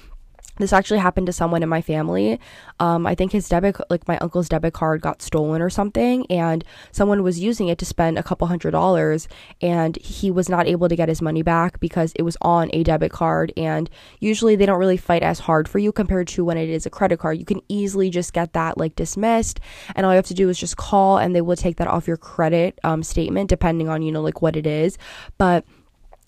this 0.59 0.73
actually 0.73 0.99
happened 0.99 1.27
to 1.27 1.33
someone 1.33 1.63
in 1.63 1.69
my 1.69 1.83
family. 1.83 2.41
Um, 2.81 3.07
I 3.07 3.15
think 3.15 3.33
his 3.33 3.49
debit, 3.49 3.77
like 3.91 4.07
my 4.09 4.19
uncle's 4.19 4.49
debit 4.49 4.75
card, 4.75 5.01
got 5.01 5.23
stolen 5.23 5.63
or 5.63 5.71
something, 5.71 6.27
and 6.31 6.65
someone 6.93 7.23
was 7.23 7.39
using 7.39 7.69
it 7.69 7.79
to 7.79 7.85
spend 7.85 8.19
a 8.19 8.23
couple 8.23 8.47
hundred 8.47 8.71
dollars, 8.71 9.29
and 9.61 9.97
he 9.97 10.31
was 10.31 10.49
not 10.49 10.67
able 10.67 10.89
to 10.89 10.97
get 10.97 11.09
his 11.09 11.23
money 11.23 11.43
back 11.43 11.81
because 11.81 12.13
it 12.17 12.23
was 12.23 12.37
on 12.41 12.71
a 12.73 12.83
debit 12.83 13.13
card. 13.13 13.53
And 13.57 13.91
usually, 14.21 14.57
they 14.57 14.67
don't 14.67 14.79
really 14.79 14.97
fight 14.97 15.23
as 15.23 15.41
hard 15.41 15.69
for 15.69 15.79
you 15.79 15.93
compared 15.93 16.29
to 16.29 16.45
when 16.45 16.57
it 16.57 16.69
is 16.69 16.87
a 16.87 16.91
credit 16.91 17.19
card. 17.19 17.39
You 17.39 17.45
can 17.45 17.61
easily 17.69 18.11
just 18.11 18.33
get 18.33 18.53
that 18.55 18.79
like 18.79 18.97
dismissed, 18.97 19.61
and 19.95 20.07
all 20.07 20.13
you 20.13 20.17
have 20.17 20.27
to 20.27 20.35
do 20.35 20.49
is 20.49 20.59
just 20.59 20.77
call, 20.77 21.19
and 21.19 21.35
they 21.35 21.41
will 21.41 21.57
take 21.57 21.77
that 21.77 21.89
off 21.89 22.09
your 22.09 22.17
credit 22.17 22.79
um, 22.85 23.03
statement, 23.03 23.49
depending 23.51 23.89
on 23.89 24.03
you 24.03 24.13
know 24.13 24.23
like 24.23 24.43
what 24.43 24.57
it 24.57 24.67
is. 24.67 24.99
But 25.39 25.65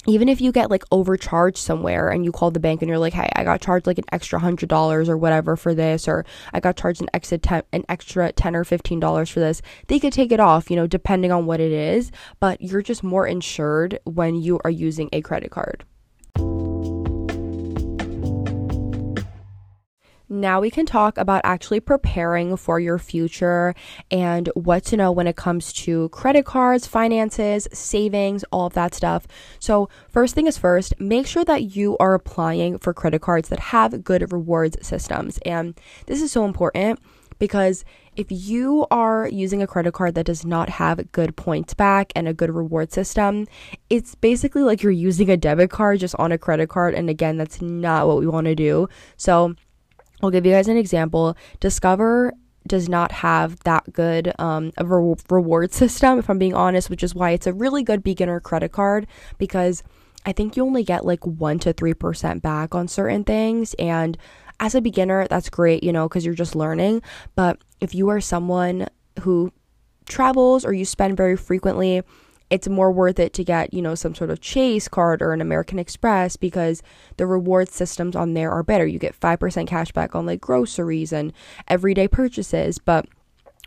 even 0.07 0.28
if 0.28 0.40
you 0.40 0.52
get 0.52 0.71
like 0.71 0.85
overcharged 0.90 1.59
somewhere 1.59 2.09
and 2.09 2.25
you 2.25 2.33
call 2.33 2.50
the 2.50 2.61
bank 2.61 2.83
and 2.83 2.88
you're 2.88 2.99
like, 2.99 3.12
hey, 3.12 3.28
I 3.35 3.45
got 3.45 3.61
charged 3.61 3.87
like 3.87 3.99
an 3.99 4.05
extra 4.12 4.38
hundred 4.38 4.69
dollars 4.69 5.09
or 5.09 5.17
whatever 5.17 5.57
for 5.57 5.75
this, 5.75 6.07
or 6.07 6.25
I 6.52 6.61
got 6.61 6.76
charged 6.76 7.02
an 7.02 7.09
extra 7.12 7.38
ten, 7.38 7.62
an 7.73 7.85
extra 7.88 8.33
ten 8.33 8.55
or 8.55 8.64
fifteen 8.64 9.00
dollars 9.00 9.28
for 9.28 9.40
this, 9.40 9.61
they 9.88 9.99
could 9.99 10.12
take 10.12 10.33
it 10.33 10.40
off, 10.40 10.71
you 10.71 10.76
know, 10.76 10.87
depending 10.87 11.33
on 11.33 11.47
what 11.47 11.61
it 11.61 11.73
is. 11.73 12.12
But 12.40 12.61
you're 12.61 12.83
just 12.83 13.02
more 13.02 13.26
insured 13.26 13.99
when 14.05 14.37
you 14.37 14.61
are 14.64 14.71
using 14.71 15.09
a 15.12 15.21
credit 15.21 15.50
card. 15.50 15.85
Now 20.31 20.61
we 20.61 20.71
can 20.71 20.85
talk 20.85 21.17
about 21.17 21.41
actually 21.45 21.81
preparing 21.81 22.57
for 22.59 22.79
your 22.79 22.99
future 22.99 23.75
and 24.11 24.49
what 24.55 24.85
to 24.87 24.97
know 24.97 25.11
when 25.11 25.27
it 25.27 25.37
comes 25.37 25.73
to 25.85 26.11
credit 26.11 26.45
cards, 26.45 26.87
finances, 26.87 27.67
savings, 27.73 28.45
all 28.53 28.67
of 28.67 28.75
that 28.75 28.95
stuff. 28.95 29.27
So, 29.59 29.89
first 30.11 30.35
thing 30.35 30.47
is 30.47 30.59
first, 30.59 31.01
make 31.01 31.27
sure 31.27 31.45
that 31.47 31.75
you 31.77 31.97
are 31.99 32.13
applying 32.13 32.79
for 32.79 32.93
credit 32.93 33.23
cards 33.23 33.49
that 33.49 33.59
have 33.59 34.05
good 34.05 34.31
rewards 34.31 34.77
systems. 34.87 35.39
And 35.47 35.81
this 36.07 36.21
is 36.21 36.31
so 36.31 36.45
important 36.45 37.01
because 37.39 37.85
if 38.17 38.27
you 38.31 38.87
are 38.91 39.29
using 39.29 39.63
a 39.63 39.67
credit 39.67 39.93
card 39.93 40.15
that 40.17 40.27
does 40.27 40.45
not 40.45 40.69
have 40.69 41.11
good 41.13 41.37
points 41.37 41.73
back 41.73 42.13
and 42.17 42.29
a 42.29 42.35
good 42.35 42.51
reward 42.51 42.93
system, 42.93 43.47
it's 43.89 44.15
basically 44.17 44.63
like 44.63 44.83
you're 44.83 44.93
using 44.93 45.31
a 45.31 45.37
debit 45.37 45.71
card 45.71 46.01
just 46.01 46.17
on 46.17 46.33
a 46.33 46.39
credit 46.39 46.69
card. 46.69 46.95
And 46.95 47.09
again, 47.09 47.37
that's 47.37 47.63
not 47.63 48.09
what 48.09 48.19
we 48.19 48.27
want 48.27 48.47
to 48.47 48.55
do. 48.55 48.89
So, 49.17 49.55
I'll 50.23 50.31
give 50.31 50.47
you 50.47 50.53
guys 50.53 50.69
an 50.69 50.77
example. 50.77 51.37
Discover 51.61 52.33
does 52.67 52.89
not 52.89 53.13
have 53.13 53.59
that 53.61 53.93
good 53.93 54.33
um, 54.39 54.73
a 54.77 54.85
re- 54.85 55.15
reward 55.31 55.73
system, 55.83 56.19
if 56.19 56.29
I'm 56.29 56.39
being 56.39 56.55
honest, 56.55 56.91
which 56.91 57.03
is 57.03 57.15
why 57.15 57.31
it's 57.31 57.47
a 57.47 57.53
really 57.53 57.83
good 57.83 58.03
beginner 58.03 58.41
credit 58.41 58.73
card 58.73 59.07
because 59.39 59.83
I 60.27 60.33
think 60.33 60.57
you 60.57 60.65
only 60.65 60.85
get 60.85 61.07
like 61.07 61.21
1% 61.21 61.61
to 61.63 61.73
3% 61.73 62.43
back 62.43 62.75
on 62.75 62.89
certain 62.89 63.25
things. 63.25 63.75
And 63.75 64.19
as 64.61 64.75
a 64.75 64.81
beginner, 64.81 65.27
that's 65.29 65.49
great, 65.49 65.83
you 65.83 65.93
know, 65.93 66.09
because 66.09 66.25
you're 66.25 66.35
just 66.35 66.57
learning. 66.57 67.03
But 67.35 67.59
if 67.81 67.95
you 67.95 68.09
are 68.09 68.21
someone 68.21 68.89
who 69.21 69.53
travels 70.07 70.65
or 70.65 70.73
you 70.73 70.85
spend 70.85 71.17
very 71.17 71.37
frequently, 71.37 72.03
it's 72.50 72.69
more 72.69 72.90
worth 72.90 73.19
it 73.19 73.33
to 73.35 73.45
get, 73.45 73.75
you 73.75 73.83
know, 73.83 73.95
some 73.95 74.14
sort 74.14 74.31
of 74.31 74.40
Chase 74.40 74.88
card 74.88 75.21
or 75.21 75.33
an 75.33 75.40
American 75.40 75.78
Express 75.78 76.37
because 76.37 76.83
the 77.17 77.26
reward 77.26 77.69
systems 77.69 78.17
on 78.17 78.35
there 78.35 78.50
are 78.50 78.62
better. 78.62 78.87
You 78.87 78.99
get 78.99 79.19
5% 79.19 79.67
cash 79.67 79.93
back 79.93 80.14
on 80.14 80.26
like 80.26 80.40
groceries 80.40 81.12
and 81.12 81.33
everyday 81.69 82.09
purchases, 82.09 82.78
but 82.78 83.07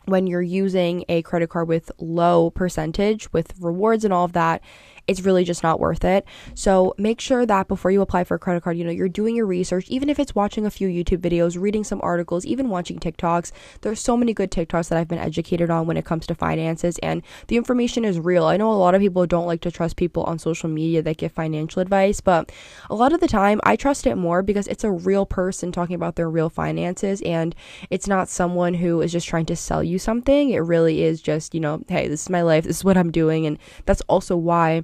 when 0.06 0.26
you're 0.26 0.42
using 0.42 1.06
a 1.10 1.22
credit 1.22 1.50
card 1.50 1.68
with 1.68 1.92
low 2.00 2.50
percentage 2.50 3.32
with 3.32 3.54
rewards 3.60 4.04
and 4.04 4.14
all 4.14 4.26
of 4.26 4.34
that, 4.34 4.62
it's 5.08 5.22
really 5.22 5.44
just 5.44 5.64
not 5.64 5.80
worth 5.80 6.04
it. 6.04 6.26
So 6.54 6.94
make 6.98 7.20
sure 7.20 7.46
that 7.46 7.68
before 7.68 7.92
you 7.92 8.02
apply 8.02 8.24
for 8.24 8.36
a 8.36 8.40
credit 8.40 8.64
card, 8.64 8.78
you 8.78 8.84
know, 8.84 8.92
you're 8.92 9.10
doing 9.10 9.36
your 9.36 9.46
research, 9.46 9.90
even 9.90 10.10
if 10.10 10.20
it's 10.20 10.36
watching 10.36 10.66
a 10.66 10.72
few 10.72 10.88
YouTube 10.88 11.20
videos, 11.20 11.60
reading 11.60 11.84
some 11.84 12.00
articles, 12.04 12.46
even 12.46 12.70
watching 12.70 13.00
TikToks. 13.00 13.52
There's 13.82 14.00
so 14.00 14.16
many 14.16 14.34
good 14.34 14.52
TikToks 14.52 14.90
that 14.90 14.98
I've 14.98 15.08
been 15.08 15.20
educated 15.20 15.70
on 15.70 15.88
when 15.88 15.98
it 15.98 16.06
comes 16.06 16.28
to 16.28 16.36
finances, 16.36 16.98
and 17.00 17.22
the 17.48 17.58
information 17.58 18.06
is 18.06 18.20
real. 18.20 18.46
I 18.46 18.58
know 18.58 18.72
a 18.72 18.74
lot 18.74 18.96
of 18.96 19.02
people 19.02 19.26
don't 19.26 19.48
like 19.48 19.62
to 19.62 19.72
trust 19.72 19.96
people 19.96 20.24
on 20.24 20.40
social 20.40 20.70
media 20.70 21.02
that 21.02 21.18
give 21.18 21.32
financial 21.32 21.82
advice, 21.82 22.22
but 22.22 22.52
a 22.90 22.96
lot 22.96 23.14
of 23.14 23.20
the 23.20 23.28
time 23.28 23.60
I 23.64 23.76
trust 23.76 24.08
it 24.08 24.16
more 24.16 24.42
because 24.42 24.68
it's 24.68 24.84
a 24.84 24.92
real 24.92 25.26
person 25.26 25.72
talking 25.72 25.96
about 25.96 26.16
their 26.16 26.30
real 26.30 26.50
finances 26.50 27.22
and 27.22 27.56
it's 27.90 28.08
not 28.08 28.30
someone 28.30 28.74
who 28.76 29.02
is 29.02 29.12
just 29.12 29.28
trying 29.28 29.46
to 29.48 29.56
sell 29.56 29.84
you 29.84 30.00
something. 30.00 30.52
It 30.52 30.60
really 30.60 31.04
is 31.04 31.22
just, 31.22 31.54
you 31.54 31.60
know, 31.60 31.84
hey, 31.88 32.08
this 32.08 32.24
is 32.24 32.30
my 32.30 32.42
life, 32.42 32.64
this 32.64 32.78
is 32.78 32.86
what 32.86 32.98
I'm 32.98 33.12
doing, 33.12 33.46
and 33.46 33.58
that's 33.86 34.02
also 34.02 34.36
why 34.36 34.84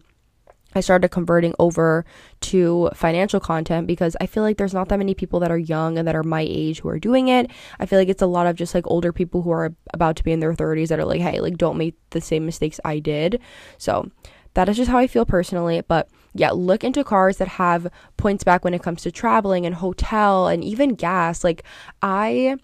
I 0.75 0.81
started 0.81 1.09
converting 1.09 1.55
over 1.59 2.05
to 2.41 2.89
financial 2.93 3.39
content 3.39 3.87
because 3.87 4.15
I 4.21 4.25
feel 4.25 4.43
like 4.43 4.57
there's 4.57 4.73
not 4.73 4.89
that 4.89 4.99
many 4.99 5.13
people 5.13 5.39
that 5.39 5.51
are 5.51 5.57
young 5.57 5.97
and 5.97 6.07
that 6.07 6.15
are 6.15 6.23
my 6.23 6.45
age 6.47 6.81
who 6.81 6.89
are 6.89 6.99
doing 6.99 7.29
it. 7.29 7.49
I 7.79 7.85
feel 7.85 7.97
like 7.97 8.09
it's 8.09 8.21
a 8.21 8.27
lot 8.27 8.47
of 8.47 8.55
just 8.55 8.75
like 8.75 8.85
older 8.87 9.11
people 9.13 9.41
who 9.41 9.51
are 9.51 9.73
about 9.93 10.17
to 10.17 10.23
be 10.23 10.31
in 10.31 10.39
their 10.39 10.53
30s 10.53 10.89
that 10.89 10.99
are 10.99 11.05
like, 11.05 11.21
hey, 11.21 11.39
like 11.39 11.57
don't 11.57 11.77
make 11.77 11.95
the 12.11 12.21
same 12.21 12.45
mistakes 12.45 12.79
I 12.83 12.99
did. 12.99 13.39
So 13.77 14.11
that 14.53 14.69
is 14.69 14.77
just 14.77 14.91
how 14.91 14.97
I 14.97 15.07
feel 15.07 15.25
personally. 15.25 15.81
But 15.87 16.09
yeah, 16.33 16.51
look 16.51 16.83
into 16.83 17.03
cars 17.03 17.37
that 17.37 17.47
have 17.47 17.87
points 18.17 18.43
back 18.43 18.63
when 18.63 18.73
it 18.73 18.83
comes 18.83 19.01
to 19.03 19.11
traveling 19.11 19.65
and 19.65 19.75
hotel 19.75 20.47
and 20.47 20.63
even 20.63 20.95
gas. 20.95 21.43
Like 21.43 21.63
I 22.01 22.57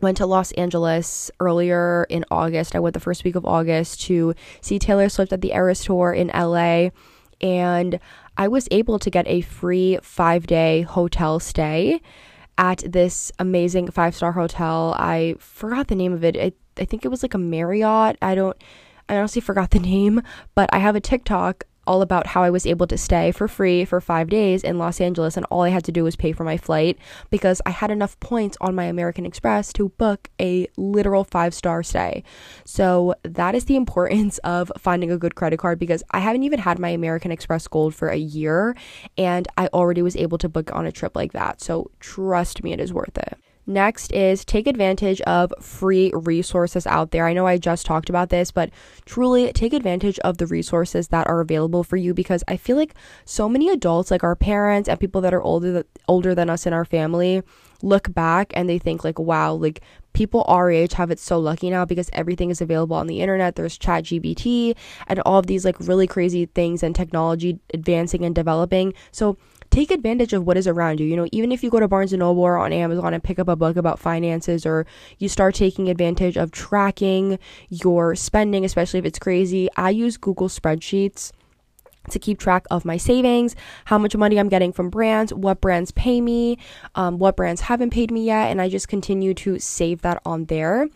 went 0.00 0.16
to 0.18 0.26
Los 0.26 0.52
Angeles 0.52 1.30
earlier 1.40 2.06
in 2.08 2.24
August. 2.30 2.74
I 2.74 2.80
went 2.80 2.94
the 2.94 3.00
first 3.00 3.24
week 3.24 3.34
of 3.34 3.44
August 3.44 4.00
to 4.02 4.34
see 4.60 4.78
Taylor 4.78 5.08
Swift 5.08 5.32
at 5.32 5.40
the 5.40 5.52
Eras 5.52 5.84
Tour 5.84 6.12
in 6.12 6.28
LA 6.28 6.90
and 7.40 7.98
I 8.36 8.48
was 8.48 8.68
able 8.70 8.98
to 8.98 9.10
get 9.10 9.26
a 9.28 9.40
free 9.40 9.98
five 10.02 10.46
day 10.46 10.82
hotel 10.82 11.40
stay 11.40 12.00
at 12.56 12.82
this 12.86 13.30
amazing 13.38 13.90
five 13.90 14.14
star 14.14 14.32
hotel. 14.32 14.94
I 14.98 15.36
forgot 15.38 15.88
the 15.88 15.94
name 15.94 16.12
of 16.12 16.24
it. 16.24 16.36
I, 16.36 16.52
I 16.76 16.84
think 16.84 17.04
it 17.04 17.08
was 17.08 17.22
like 17.22 17.34
a 17.34 17.38
Marriott. 17.38 18.16
I 18.20 18.34
don't, 18.34 18.56
I 19.08 19.16
honestly 19.16 19.40
forgot 19.40 19.70
the 19.70 19.78
name, 19.80 20.22
but 20.54 20.68
I 20.72 20.78
have 20.78 20.96
a 20.96 21.00
TikTok 21.00 21.64
all 21.88 22.02
about 22.02 22.26
how 22.28 22.42
I 22.42 22.50
was 22.50 22.66
able 22.66 22.86
to 22.86 22.98
stay 22.98 23.32
for 23.32 23.48
free 23.48 23.86
for 23.86 24.00
five 24.00 24.28
days 24.28 24.62
in 24.62 24.78
Los 24.78 25.00
Angeles, 25.00 25.38
and 25.38 25.46
all 25.46 25.62
I 25.62 25.70
had 25.70 25.84
to 25.84 25.92
do 25.92 26.04
was 26.04 26.16
pay 26.16 26.32
for 26.32 26.44
my 26.44 26.58
flight 26.58 26.98
because 27.30 27.62
I 27.64 27.70
had 27.70 27.90
enough 27.90 28.20
points 28.20 28.58
on 28.60 28.74
my 28.74 28.84
American 28.84 29.24
Express 29.24 29.72
to 29.72 29.88
book 29.88 30.28
a 30.38 30.68
literal 30.76 31.24
five 31.24 31.54
star 31.54 31.82
stay. 31.82 32.22
So 32.64 33.14
that 33.22 33.54
is 33.54 33.64
the 33.64 33.76
importance 33.82 34.36
of 34.38 34.70
finding 34.76 35.10
a 35.10 35.18
good 35.18 35.34
credit 35.34 35.58
card 35.58 35.78
because 35.78 36.04
I 36.10 36.18
haven't 36.18 36.42
even 36.42 36.58
had 36.58 36.78
my 36.78 36.90
American 36.90 37.32
Express 37.32 37.66
Gold 37.66 37.94
for 37.94 38.08
a 38.08 38.16
year, 38.16 38.76
and 39.16 39.48
I 39.56 39.68
already 39.68 40.02
was 40.02 40.14
able 40.14 40.36
to 40.38 40.48
book 40.48 40.70
on 40.74 40.84
a 40.84 40.92
trip 40.92 41.16
like 41.16 41.32
that. 41.32 41.62
So 41.62 41.90
trust 42.00 42.62
me, 42.62 42.74
it 42.74 42.80
is 42.80 42.92
worth 42.92 43.16
it. 43.16 43.38
Next 43.68 44.10
is 44.14 44.46
take 44.46 44.66
advantage 44.66 45.20
of 45.20 45.52
free 45.60 46.10
resources 46.14 46.86
out 46.86 47.10
there. 47.10 47.26
I 47.26 47.34
know 47.34 47.46
I 47.46 47.58
just 47.58 47.84
talked 47.84 48.08
about 48.08 48.30
this, 48.30 48.50
but 48.50 48.70
truly 49.04 49.52
take 49.52 49.74
advantage 49.74 50.18
of 50.20 50.38
the 50.38 50.46
resources 50.46 51.08
that 51.08 51.26
are 51.26 51.40
available 51.40 51.84
for 51.84 51.98
you 51.98 52.14
because 52.14 52.42
I 52.48 52.56
feel 52.56 52.78
like 52.78 52.94
so 53.26 53.46
many 53.46 53.68
adults, 53.68 54.10
like 54.10 54.24
our 54.24 54.34
parents 54.34 54.88
and 54.88 54.98
people 54.98 55.20
that 55.20 55.34
are 55.34 55.42
older 55.42 55.84
older 56.08 56.34
than 56.34 56.48
us 56.48 56.64
in 56.64 56.72
our 56.72 56.86
family, 56.86 57.42
look 57.82 58.12
back 58.14 58.54
and 58.56 58.70
they 58.70 58.78
think 58.78 59.04
like, 59.04 59.18
wow, 59.18 59.52
like 59.52 59.82
people 60.14 60.44
our 60.48 60.70
age 60.70 60.94
have 60.94 61.10
it 61.10 61.18
so 61.18 61.38
lucky 61.38 61.68
now 61.68 61.84
because 61.84 62.08
everything 62.14 62.48
is 62.48 62.62
available 62.62 62.96
on 62.96 63.06
the 63.06 63.20
internet. 63.20 63.54
There's 63.54 63.78
ChatGPT 63.78 64.76
and 65.08 65.20
all 65.20 65.38
of 65.38 65.46
these 65.46 65.66
like 65.66 65.78
really 65.78 66.06
crazy 66.06 66.46
things 66.46 66.82
and 66.82 66.96
technology 66.96 67.60
advancing 67.74 68.24
and 68.24 68.34
developing. 68.34 68.94
So 69.12 69.36
take 69.78 69.92
advantage 69.92 70.32
of 70.32 70.44
what 70.44 70.56
is 70.56 70.66
around 70.66 70.98
you. 70.98 71.06
You 71.06 71.14
know, 71.14 71.28
even 71.30 71.52
if 71.52 71.62
you 71.62 71.70
go 71.70 71.78
to 71.78 71.86
Barnes 71.86 72.12
and 72.12 72.18
Noble 72.18 72.42
or 72.42 72.58
on 72.58 72.72
Amazon 72.72 73.14
and 73.14 73.22
pick 73.22 73.38
up 73.38 73.46
a 73.46 73.54
book 73.54 73.76
about 73.76 74.00
finances, 74.00 74.66
or 74.66 74.86
you 75.18 75.28
start 75.28 75.54
taking 75.54 75.88
advantage 75.88 76.36
of 76.36 76.50
tracking 76.50 77.38
your 77.68 78.16
spending, 78.16 78.64
especially 78.64 78.98
if 78.98 79.04
it's 79.04 79.20
crazy. 79.20 79.68
I 79.76 79.90
use 79.90 80.16
Google 80.16 80.48
spreadsheets 80.48 81.30
to 82.12 82.18
keep 82.18 82.38
track 82.38 82.66
of 82.70 82.84
my 82.84 82.96
savings, 82.96 83.54
how 83.86 83.98
much 83.98 84.16
money 84.16 84.38
I'm 84.38 84.48
getting 84.48 84.72
from 84.72 84.90
brands, 84.90 85.32
what 85.32 85.60
brands 85.60 85.90
pay 85.90 86.20
me, 86.20 86.58
um, 86.94 87.18
what 87.18 87.36
brands 87.36 87.62
haven't 87.62 87.90
paid 87.90 88.10
me 88.10 88.24
yet, 88.24 88.50
and 88.50 88.60
I 88.60 88.68
just 88.68 88.88
continue 88.88 89.34
to 89.34 89.58
save 89.58 90.02
that 90.02 90.20
on 90.24 90.46
there. 90.46 90.88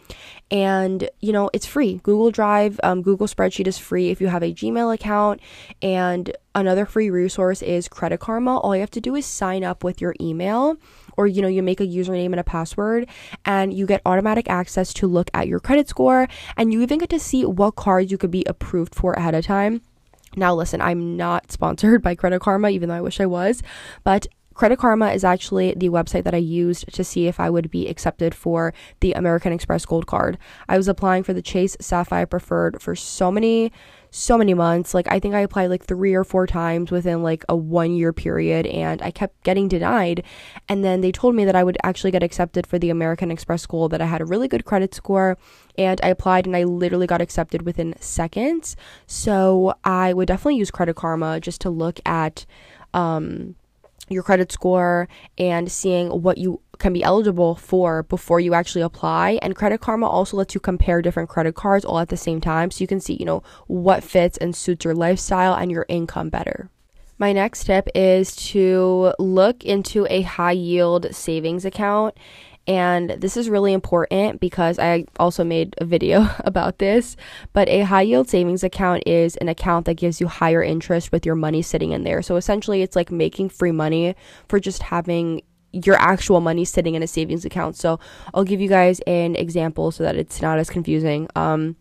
And 0.50 1.08
you 1.20 1.32
know, 1.32 1.50
it's 1.52 1.66
free. 1.66 2.00
Google 2.02 2.30
Drive, 2.30 2.78
um, 2.82 3.02
Google 3.02 3.26
Spreadsheet 3.26 3.66
is 3.66 3.78
free 3.78 4.10
if 4.10 4.20
you 4.20 4.28
have 4.28 4.42
a 4.42 4.52
Gmail 4.52 4.92
account. 4.94 5.40
And 5.80 6.36
another 6.54 6.84
free 6.84 7.10
resource 7.10 7.62
is 7.62 7.88
Credit 7.88 8.20
Karma. 8.20 8.58
All 8.58 8.74
you 8.74 8.80
have 8.80 8.90
to 8.92 9.00
do 9.00 9.14
is 9.14 9.24
sign 9.26 9.64
up 9.64 9.82
with 9.82 10.00
your 10.00 10.14
email 10.20 10.76
or 11.16 11.26
you 11.26 11.42
know 11.42 11.48
you 11.48 11.62
make 11.62 11.80
a 11.80 11.86
username 11.86 12.26
and 12.26 12.40
a 12.40 12.44
password 12.44 13.08
and 13.44 13.72
you 13.72 13.86
get 13.86 14.00
automatic 14.06 14.48
access 14.48 14.92
to 14.94 15.06
look 15.06 15.30
at 15.34 15.48
your 15.48 15.60
credit 15.60 15.88
score 15.88 16.28
and 16.56 16.72
you 16.72 16.80
even 16.82 16.98
get 16.98 17.10
to 17.10 17.18
see 17.18 17.44
what 17.44 17.76
cards 17.76 18.10
you 18.10 18.18
could 18.18 18.30
be 18.30 18.44
approved 18.46 18.94
for 18.94 19.12
ahead 19.14 19.34
of 19.34 19.44
time 19.44 19.82
now, 20.36 20.54
listen, 20.54 20.80
I'm 20.80 21.16
not 21.16 21.52
sponsored 21.52 22.02
by 22.02 22.14
Credit 22.14 22.40
Karma, 22.40 22.70
even 22.70 22.88
though 22.88 22.94
I 22.94 23.00
wish 23.00 23.20
I 23.20 23.26
was, 23.26 23.62
but 24.04 24.26
Credit 24.54 24.78
Karma 24.78 25.12
is 25.12 25.24
actually 25.24 25.74
the 25.74 25.88
website 25.88 26.24
that 26.24 26.34
I 26.34 26.38
used 26.38 26.92
to 26.92 27.04
see 27.04 27.26
if 27.26 27.40
I 27.40 27.48
would 27.48 27.70
be 27.70 27.88
accepted 27.88 28.34
for 28.34 28.74
the 29.00 29.12
American 29.12 29.52
Express 29.52 29.86
Gold 29.86 30.06
Card. 30.06 30.38
I 30.68 30.76
was 30.76 30.88
applying 30.88 31.22
for 31.22 31.32
the 31.32 31.42
Chase 31.42 31.76
Sapphire 31.80 32.26
Preferred 32.26 32.82
for 32.82 32.94
so 32.94 33.32
many, 33.32 33.72
so 34.14 34.36
many 34.36 34.52
months. 34.52 34.92
Like, 34.94 35.10
I 35.10 35.18
think 35.18 35.34
I 35.34 35.40
applied 35.40 35.70
like 35.70 35.84
three 35.84 36.14
or 36.14 36.22
four 36.22 36.46
times 36.46 36.90
within 36.90 37.22
like 37.22 37.44
a 37.48 37.56
one 37.56 37.94
year 37.94 38.12
period, 38.12 38.66
and 38.66 39.02
I 39.02 39.10
kept 39.10 39.42
getting 39.42 39.68
denied. 39.68 40.22
And 40.68 40.84
then 40.84 41.00
they 41.00 41.10
told 41.10 41.34
me 41.34 41.44
that 41.46 41.56
I 41.56 41.64
would 41.64 41.78
actually 41.82 42.12
get 42.12 42.22
accepted 42.22 42.66
for 42.66 42.78
the 42.78 42.90
American 42.90 43.30
Express 43.30 43.66
Gold, 43.66 43.90
that 43.90 44.02
I 44.02 44.06
had 44.06 44.20
a 44.20 44.26
really 44.26 44.48
good 44.48 44.64
credit 44.64 44.94
score, 44.94 45.38
and 45.76 46.00
I 46.04 46.08
applied 46.08 46.46
and 46.46 46.54
I 46.54 46.64
literally 46.64 47.06
got 47.06 47.22
accepted 47.22 47.62
within 47.62 47.94
seconds. 47.98 48.76
So 49.06 49.74
I 49.82 50.12
would 50.12 50.28
definitely 50.28 50.58
use 50.58 50.70
Credit 50.70 50.94
Karma 50.94 51.40
just 51.40 51.60
to 51.62 51.70
look 51.70 51.98
at, 52.06 52.46
um, 52.94 53.56
your 54.08 54.22
credit 54.22 54.52
score 54.52 55.08
and 55.38 55.72
seeing 55.72 56.08
what 56.08 56.36
you 56.36 56.60
can 56.82 56.92
be 56.92 57.02
eligible 57.02 57.54
for 57.54 58.02
before 58.02 58.40
you 58.40 58.52
actually 58.52 58.82
apply. 58.82 59.38
And 59.40 59.56
Credit 59.56 59.80
Karma 59.80 60.06
also 60.06 60.36
lets 60.36 60.54
you 60.54 60.60
compare 60.60 61.00
different 61.00 61.30
credit 61.30 61.54
cards 61.54 61.84
all 61.84 61.98
at 61.98 62.08
the 62.08 62.16
same 62.16 62.40
time 62.40 62.70
so 62.70 62.82
you 62.82 62.86
can 62.86 63.00
see, 63.00 63.14
you 63.14 63.24
know, 63.24 63.42
what 63.68 64.04
fits 64.04 64.36
and 64.36 64.54
suits 64.54 64.84
your 64.84 64.94
lifestyle 64.94 65.54
and 65.54 65.70
your 65.70 65.86
income 65.88 66.28
better. 66.28 66.68
My 67.18 67.32
next 67.32 67.64
tip 67.64 67.88
is 67.94 68.34
to 68.50 69.14
look 69.18 69.64
into 69.64 70.06
a 70.10 70.22
high 70.22 70.52
yield 70.52 71.14
savings 71.14 71.64
account 71.64 72.16
and 72.66 73.10
this 73.10 73.36
is 73.36 73.50
really 73.50 73.72
important 73.72 74.40
because 74.40 74.78
I 74.78 75.06
also 75.18 75.42
made 75.42 75.74
a 75.78 75.84
video 75.84 76.28
about 76.44 76.78
this. 76.78 77.16
But 77.52 77.68
a 77.68 77.82
high 77.82 78.02
yield 78.02 78.28
savings 78.28 78.62
account 78.62 79.02
is 79.06 79.36
an 79.36 79.48
account 79.48 79.86
that 79.86 79.94
gives 79.94 80.20
you 80.20 80.28
higher 80.28 80.62
interest 80.62 81.10
with 81.10 81.26
your 81.26 81.34
money 81.34 81.62
sitting 81.62 81.92
in 81.92 82.04
there. 82.04 82.22
So 82.22 82.36
essentially, 82.36 82.82
it's 82.82 82.96
like 82.96 83.10
making 83.10 83.48
free 83.48 83.72
money 83.72 84.14
for 84.48 84.60
just 84.60 84.82
having 84.82 85.42
your 85.72 85.96
actual 85.96 86.40
money 86.40 86.64
sitting 86.64 86.94
in 86.94 87.02
a 87.02 87.06
savings 87.06 87.44
account. 87.44 87.76
So 87.76 87.98
I'll 88.34 88.44
give 88.44 88.60
you 88.60 88.68
guys 88.68 89.00
an 89.00 89.36
example 89.36 89.90
so 89.90 90.04
that 90.04 90.16
it's 90.16 90.42
not 90.42 90.58
as 90.58 90.70
confusing. 90.70 91.28
Um, 91.34 91.76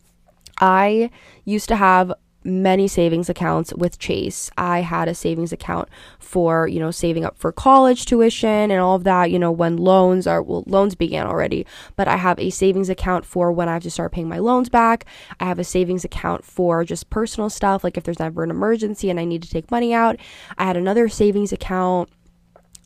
I 0.60 1.10
used 1.46 1.68
to 1.70 1.76
have 1.76 2.14
many 2.44 2.88
savings 2.88 3.30
accounts 3.30 3.74
with 3.76 4.00
Chase. 4.00 4.50
I 4.58 4.82
had 4.82 5.08
a 5.08 5.14
savings 5.14 5.54
account 5.54 5.90
for, 6.20 6.68
you 6.68 6.80
know, 6.80 6.92
saving 6.92 7.24
up 7.24 7.38
for 7.38 7.52
college 7.52 8.06
tuition 8.06 8.72
and 8.72 8.80
all 8.80 8.96
of 8.96 9.04
that, 9.04 9.30
you 9.30 9.38
know, 9.38 9.52
when 9.52 9.78
loans 9.78 10.26
are, 10.26 10.42
well, 10.42 10.64
loans 10.66 10.96
began 10.96 11.28
already, 11.28 11.66
but 11.96 12.08
I 12.08 12.18
have 12.18 12.40
a 12.40 12.50
savings 12.50 12.90
account 12.90 13.26
for 13.26 13.52
when 13.52 13.70
I 13.70 13.74
have 13.74 13.84
to 13.84 13.92
start 13.92 14.12
paying 14.12 14.30
my 14.30 14.40
loans 14.40 14.70
back. 14.70 15.06
I 15.40 15.46
have 15.46 15.60
a 15.60 15.64
savings 15.64 16.04
account 16.04 16.44
for 16.44 16.84
just 16.84 17.10
personal 17.10 17.50
stuff, 17.50 17.84
like 17.84 17.98
if 17.98 18.04
there's 18.04 18.20
ever 18.20 18.44
an 18.44 18.50
emergency 18.50 19.10
and 19.10 19.20
I 19.20 19.26
need 19.26 19.44
to 19.44 19.50
take 19.50 19.70
money 19.70 19.94
out. 19.94 20.18
I 20.58 20.66
had 20.66 20.78
another 20.78 21.10
savings 21.10 21.54
account 21.54 22.10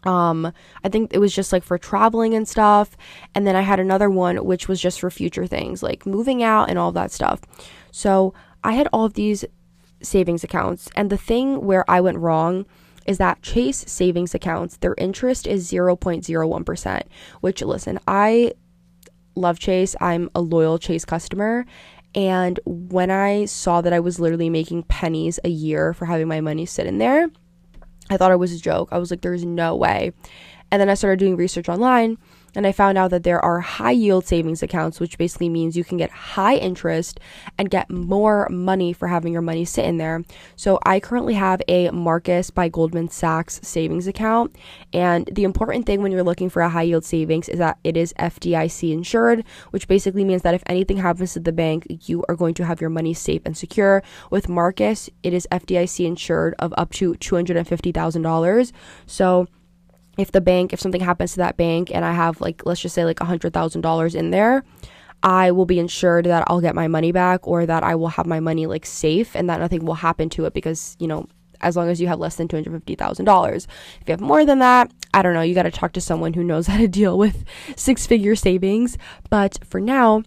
um, 0.06 0.52
I 0.84 0.90
think 0.90 1.14
it 1.14 1.20
was 1.20 1.34
just 1.34 1.52
like 1.52 1.64
for 1.64 1.78
traveling 1.78 2.34
and 2.34 2.48
stuff. 2.48 2.96
And 3.34 3.46
then 3.46 3.56
I 3.56 3.62
had 3.62 3.80
another 3.80 4.10
one 4.10 4.38
which 4.46 4.68
was 4.68 4.82
just 4.82 5.00
for 5.00 5.10
future 5.10 5.48
things, 5.48 5.82
like 5.82 6.06
moving 6.06 6.44
out 6.44 6.70
and 6.70 6.78
all 6.78 6.92
that 6.94 7.12
stuff. 7.12 7.42
So 7.92 8.34
I 8.64 8.74
had 8.74 8.88
all 8.94 9.06
of 9.06 9.14
these 9.14 9.46
savings 10.02 10.44
accounts. 10.44 10.90
And 10.96 11.10
the 11.10 11.18
thing 11.18 11.66
where 11.66 11.90
I 11.90 12.02
went 12.02 12.20
wrong 12.20 12.66
is 13.06 13.18
that 13.18 13.42
Chase 13.42 13.86
savings 13.88 14.34
accounts, 14.34 14.78
their 14.78 14.96
interest 14.98 15.46
is 15.48 15.72
0.01%, 15.72 17.02
which 17.42 17.62
listen, 17.62 18.00
I 18.08 18.54
love 19.36 19.60
Chase. 19.60 19.96
I'm 20.02 20.30
a 20.34 20.42
loyal 20.42 20.80
Chase 20.80 21.06
customer. 21.06 21.66
And 22.16 22.60
when 22.66 23.12
I 23.12 23.46
saw 23.46 23.82
that 23.82 23.94
I 23.94 24.00
was 24.00 24.20
literally 24.20 24.50
making 24.50 24.84
pennies 24.84 25.40
a 25.44 25.50
year 25.50 25.94
for 25.94 26.06
having 26.06 26.28
my 26.28 26.42
money 26.42 26.66
sit 26.66 26.88
in 26.88 26.98
there, 26.98 27.30
I 28.10 28.18
thought 28.18 28.32
it 28.32 28.40
was 28.40 28.54
a 28.54 28.60
joke. 28.60 28.90
I 28.92 28.98
was 28.98 29.12
like, 29.12 29.22
there's 29.22 29.46
no 29.46 29.76
way. 29.76 30.14
And 30.72 30.82
then 30.82 30.90
I 30.90 30.94
started 30.94 31.20
doing 31.20 31.36
research 31.36 31.70
online 31.70 32.18
and 32.56 32.66
I 32.66 32.72
found 32.72 32.98
out 32.98 33.12
that 33.12 33.24
there 33.24 33.44
are 33.44 33.60
high 33.60 33.92
yield 33.92 34.26
savings 34.26 34.64
accounts, 34.64 35.00
which 35.00 35.18
basically 35.18 35.50
means 35.50 35.76
you 35.76 35.84
can 35.84 35.98
get 35.98 36.10
high 36.12 36.56
interest 36.56 37.20
and 37.58 37.70
get 37.70 37.90
more 37.90 38.48
money 38.50 38.94
for 38.94 39.08
having 39.08 39.34
your 39.34 39.42
money 39.42 39.66
sit 39.66 39.86
in 39.86 39.98
there. 39.98 40.24
So 40.56 40.80
I 40.86 41.00
currently 41.00 41.34
have 41.36 41.62
a 41.68 41.90
Marcus 41.92 42.50
by 42.50 42.70
Goldman 42.70 43.10
Sachs 43.10 43.60
savings 43.64 44.08
account. 44.08 44.56
And 44.94 45.30
the 45.32 45.44
important 45.44 45.86
thing 45.86 46.02
when 46.02 46.12
you're 46.12 46.24
looking 46.24 46.50
for 46.50 46.62
a 46.62 46.70
high 46.70 46.84
yield 46.84 47.06
savings 47.06 47.50
is 47.50 47.60
that 47.60 47.78
it 47.84 47.98
is 47.98 48.14
FDIC 48.20 48.92
insured, 48.92 49.44
which 49.72 49.88
basically 49.88 50.24
means 50.24 50.42
that 50.44 50.54
if 50.54 50.64
anything 50.66 50.98
happens 50.98 51.34
to 51.34 51.40
the 51.40 51.52
bank, 51.52 51.86
you 52.06 52.24
are 52.30 52.36
going 52.36 52.54
to 52.56 52.66
have 52.66 52.82
your 52.82 52.90
money 52.90 53.14
safe 53.14 53.42
and 53.46 53.58
secure. 53.58 54.02
With 54.32 54.50
Marcus, 54.50 55.10
it 55.24 55.34
is 55.34 55.48
FDIC 55.52 56.06
insured 56.06 56.56
of 56.60 56.74
up 56.78 56.92
to 56.94 57.14
$250,000. 57.16 58.72
So 59.06 59.48
if 60.18 60.32
the 60.32 60.42
bank, 60.42 60.74
if 60.74 60.80
something 60.80 61.02
happens 61.02 61.34
to 61.34 61.38
that 61.38 61.58
bank 61.58 61.92
and 61.94 62.06
I 62.06 62.14
have 62.14 62.42
like, 62.42 62.66
let's 62.66 62.82
just 62.82 62.96
say 62.96 63.06
like 63.06 63.20
a 63.22 63.26
$100,000 63.26 64.16
in 64.16 64.32
there, 64.32 64.64
I 65.24 65.52
will 65.52 65.66
be 65.66 65.80
insured 65.80 66.26
that 66.26 66.44
I'll 66.48 66.62
get 66.62 66.76
my 66.76 66.88
money 66.88 67.12
back 67.12 67.48
or 67.48 67.66
that 67.66 67.84
I 67.84 67.96
will 67.96 68.10
have 68.10 68.26
my 68.26 68.40
money 68.40 68.68
like 68.68 68.86
safe 68.86 69.36
and 69.36 69.50
that 69.50 69.60
nothing 69.60 69.86
will 69.86 69.96
happen 69.96 70.30
to 70.32 70.46
it 70.46 70.54
because, 70.54 70.96
you 71.00 71.08
know, 71.08 71.28
as 71.62 71.76
long 71.76 71.90
as 71.90 72.00
you 72.00 72.08
have 72.08 72.20
less 72.20 72.36
than 72.36 72.48
$250,000. 72.48 73.56
If 73.56 74.08
you 74.08 74.12
have 74.12 74.22
more 74.22 74.46
than 74.46 74.60
that, 74.60 74.92
I 75.14 75.22
don't 75.22 75.34
know, 75.34 75.42
you 75.42 75.56
got 75.56 75.64
to 75.64 75.72
talk 75.72 75.94
to 75.94 76.02
someone 76.02 76.34
who 76.34 76.44
knows 76.44 76.68
how 76.68 76.78
to 76.78 76.88
deal 76.88 77.18
with 77.18 77.44
six 77.76 78.06
figure 78.06 78.36
savings. 78.36 78.98
But 79.30 79.60
for 79.66 79.82
now, 79.82 80.24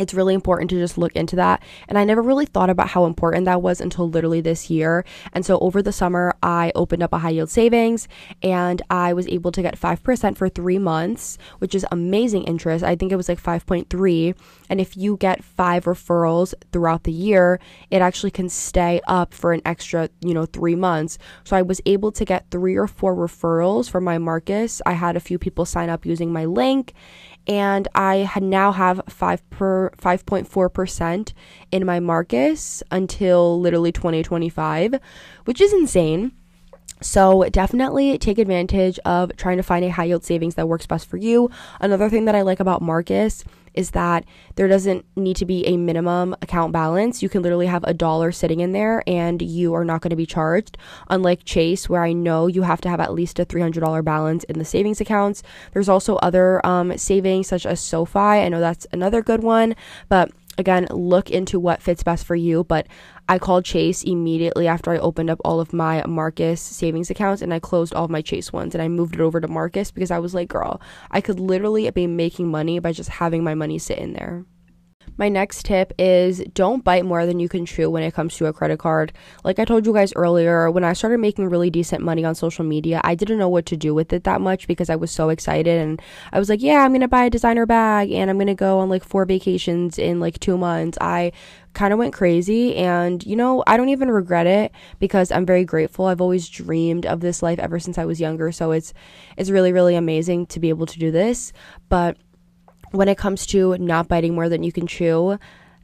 it's 0.00 0.14
really 0.14 0.34
important 0.34 0.70
to 0.70 0.78
just 0.78 0.96
look 0.96 1.14
into 1.14 1.36
that. 1.36 1.62
And 1.86 1.98
I 1.98 2.04
never 2.04 2.22
really 2.22 2.46
thought 2.46 2.70
about 2.70 2.88
how 2.88 3.04
important 3.04 3.44
that 3.44 3.60
was 3.60 3.82
until 3.82 4.08
literally 4.08 4.40
this 4.40 4.70
year. 4.70 5.04
And 5.34 5.44
so 5.44 5.58
over 5.58 5.82
the 5.82 5.92
summer, 5.92 6.34
I 6.42 6.72
opened 6.74 7.02
up 7.02 7.12
a 7.12 7.18
high 7.18 7.30
yield 7.30 7.50
savings 7.50 8.08
and 8.42 8.80
I 8.88 9.12
was 9.12 9.28
able 9.28 9.52
to 9.52 9.60
get 9.60 9.78
5% 9.78 10.38
for 10.38 10.48
three 10.48 10.78
months, 10.78 11.36
which 11.58 11.74
is 11.74 11.84
amazing 11.92 12.44
interest. 12.44 12.82
I 12.82 12.96
think 12.96 13.12
it 13.12 13.16
was 13.16 13.28
like 13.28 13.42
5.3. 13.42 14.34
And 14.70 14.80
if 14.80 14.96
you 14.96 15.18
get 15.18 15.44
five 15.44 15.84
referrals 15.84 16.54
throughout 16.72 17.04
the 17.04 17.12
year, 17.12 17.60
it 17.90 18.00
actually 18.00 18.30
can 18.30 18.48
stay 18.48 19.02
up 19.06 19.34
for 19.34 19.52
an 19.52 19.60
extra, 19.66 20.08
you 20.24 20.32
know, 20.32 20.46
three 20.46 20.76
months. 20.76 21.18
So 21.44 21.58
I 21.58 21.62
was 21.62 21.82
able 21.84 22.10
to 22.12 22.24
get 22.24 22.50
three 22.50 22.76
or 22.76 22.86
four 22.86 23.14
referrals 23.14 23.90
from 23.90 24.04
my 24.04 24.16
Marcus. 24.16 24.80
I 24.86 24.92
had 24.92 25.14
a 25.16 25.20
few 25.20 25.38
people 25.38 25.66
sign 25.66 25.90
up 25.90 26.06
using 26.06 26.32
my 26.32 26.46
link 26.46 26.94
and 27.46 27.88
I 27.94 28.16
had 28.16 28.42
now 28.42 28.72
have 28.72 29.02
five 29.08 29.48
per 29.50 29.90
five 29.96 30.24
point 30.26 30.48
four 30.48 30.68
percent 30.68 31.32
in 31.70 31.86
my 31.86 32.00
Marcus 32.00 32.82
until 32.90 33.60
literally 33.60 33.92
2025, 33.92 34.94
which 35.44 35.60
is 35.60 35.72
insane. 35.72 36.32
So 37.02 37.48
definitely 37.48 38.18
take 38.18 38.38
advantage 38.38 38.98
of 39.06 39.34
trying 39.36 39.56
to 39.56 39.62
find 39.62 39.84
a 39.84 39.90
high 39.90 40.04
yield 40.04 40.24
savings 40.24 40.56
that 40.56 40.68
works 40.68 40.86
best 40.86 41.08
for 41.08 41.16
you. 41.16 41.50
Another 41.80 42.10
thing 42.10 42.26
that 42.26 42.34
I 42.34 42.42
like 42.42 42.60
about 42.60 42.82
Marcus 42.82 43.42
is 43.74 43.90
that 43.92 44.24
there 44.56 44.68
doesn't 44.68 45.04
need 45.16 45.36
to 45.36 45.46
be 45.46 45.66
a 45.66 45.76
minimum 45.76 46.34
account 46.42 46.72
balance. 46.72 47.22
You 47.22 47.28
can 47.28 47.42
literally 47.42 47.66
have 47.66 47.84
a 47.84 47.94
dollar 47.94 48.32
sitting 48.32 48.60
in 48.60 48.72
there 48.72 49.02
and 49.06 49.40
you 49.40 49.74
are 49.74 49.84
not 49.84 50.00
going 50.00 50.10
to 50.10 50.16
be 50.16 50.26
charged. 50.26 50.76
Unlike 51.08 51.44
Chase, 51.44 51.88
where 51.88 52.02
I 52.02 52.12
know 52.12 52.46
you 52.46 52.62
have 52.62 52.80
to 52.82 52.88
have 52.88 53.00
at 53.00 53.12
least 53.12 53.38
a 53.38 53.46
$300 53.46 54.04
balance 54.04 54.44
in 54.44 54.58
the 54.58 54.64
savings 54.64 55.00
accounts. 55.00 55.42
There's 55.72 55.88
also 55.88 56.16
other 56.16 56.64
um, 56.66 56.96
savings 56.98 57.48
such 57.48 57.66
as 57.66 57.80
SoFi. 57.80 58.18
I 58.18 58.48
know 58.48 58.60
that's 58.60 58.86
another 58.92 59.22
good 59.22 59.42
one, 59.42 59.74
but 60.08 60.30
again, 60.60 60.86
look 60.90 61.30
into 61.30 61.58
what 61.58 61.82
fits 61.82 62.04
best 62.04 62.24
for 62.24 62.36
you. 62.36 62.62
But 62.62 62.86
I 63.28 63.38
called 63.38 63.64
Chase 63.64 64.04
immediately 64.04 64.68
after 64.68 64.92
I 64.92 64.98
opened 64.98 65.30
up 65.30 65.40
all 65.44 65.58
of 65.58 65.72
my 65.72 66.04
Marcus 66.06 66.60
savings 66.60 67.10
accounts 67.10 67.42
and 67.42 67.52
I 67.52 67.58
closed 67.58 67.94
all 67.94 68.04
of 68.04 68.10
my 68.10 68.22
Chase 68.22 68.52
ones 68.52 68.74
and 68.74 68.82
I 68.82 68.88
moved 68.88 69.14
it 69.14 69.20
over 69.20 69.40
to 69.40 69.48
Marcus 69.48 69.90
because 69.90 70.12
I 70.12 70.18
was 70.20 70.34
like, 70.34 70.48
girl, 70.48 70.80
I 71.10 71.20
could 71.20 71.40
literally 71.40 71.90
be 71.90 72.06
making 72.06 72.48
money 72.48 72.78
by 72.78 72.92
just 72.92 73.10
having 73.10 73.42
my 73.42 73.54
money 73.54 73.78
sit 73.78 73.98
in 73.98 74.12
there. 74.12 74.44
My 75.20 75.28
next 75.28 75.66
tip 75.66 75.92
is 75.98 76.42
don't 76.54 76.82
bite 76.82 77.04
more 77.04 77.26
than 77.26 77.40
you 77.40 77.48
can 77.50 77.66
chew 77.66 77.90
when 77.90 78.02
it 78.02 78.14
comes 78.14 78.38
to 78.38 78.46
a 78.46 78.54
credit 78.54 78.78
card. 78.78 79.12
Like 79.44 79.58
I 79.58 79.66
told 79.66 79.84
you 79.84 79.92
guys 79.92 80.14
earlier, 80.16 80.70
when 80.70 80.82
I 80.82 80.94
started 80.94 81.18
making 81.18 81.50
really 81.50 81.68
decent 81.68 82.02
money 82.02 82.24
on 82.24 82.34
social 82.34 82.64
media, 82.64 83.02
I 83.04 83.16
didn't 83.16 83.36
know 83.36 83.50
what 83.50 83.66
to 83.66 83.76
do 83.76 83.92
with 83.92 84.14
it 84.14 84.24
that 84.24 84.40
much 84.40 84.66
because 84.66 84.88
I 84.88 84.96
was 84.96 85.10
so 85.10 85.28
excited 85.28 85.78
and 85.78 86.00
I 86.32 86.38
was 86.38 86.48
like, 86.48 86.62
yeah, 86.62 86.78
I'm 86.78 86.92
going 86.92 87.02
to 87.02 87.08
buy 87.08 87.26
a 87.26 87.30
designer 87.30 87.66
bag 87.66 88.10
and 88.10 88.30
I'm 88.30 88.38
going 88.38 88.46
to 88.46 88.54
go 88.54 88.78
on 88.78 88.88
like 88.88 89.04
four 89.04 89.26
vacations 89.26 89.98
in 89.98 90.20
like 90.20 90.40
2 90.40 90.56
months. 90.56 90.96
I 91.02 91.32
kind 91.74 91.92
of 91.92 91.98
went 91.98 92.12
crazy 92.12 92.74
and 92.74 93.24
you 93.24 93.36
know 93.36 93.62
i 93.64 93.76
don't 93.76 93.90
even 93.90 94.10
regret 94.10 94.44
it 94.44 94.72
because 94.98 95.30
i'm 95.30 95.46
very 95.46 95.64
grateful 95.64 96.06
i've 96.06 96.20
always 96.20 96.48
dreamed 96.48 97.06
of 97.06 97.20
this 97.20 97.44
life 97.44 97.60
ever 97.60 97.78
since 97.78 97.96
i 97.96 98.04
was 98.04 98.20
younger 98.20 98.50
so 98.50 98.72
it's 98.72 98.92
it's 99.36 99.50
really 99.50 99.72
really 99.72 99.94
amazing 99.94 100.44
to 100.46 100.58
be 100.58 100.68
able 100.68 100.84
to 100.84 100.98
do 100.98 101.12
this 101.12 101.52
but 101.88 102.16
when 102.90 103.08
it 103.08 103.18
comes 103.18 103.46
to 103.46 103.76
not 103.78 104.08
biting 104.08 104.34
more 104.34 104.48
than 104.48 104.62
you 104.62 104.72
can 104.72 104.86
chew, 104.86 105.38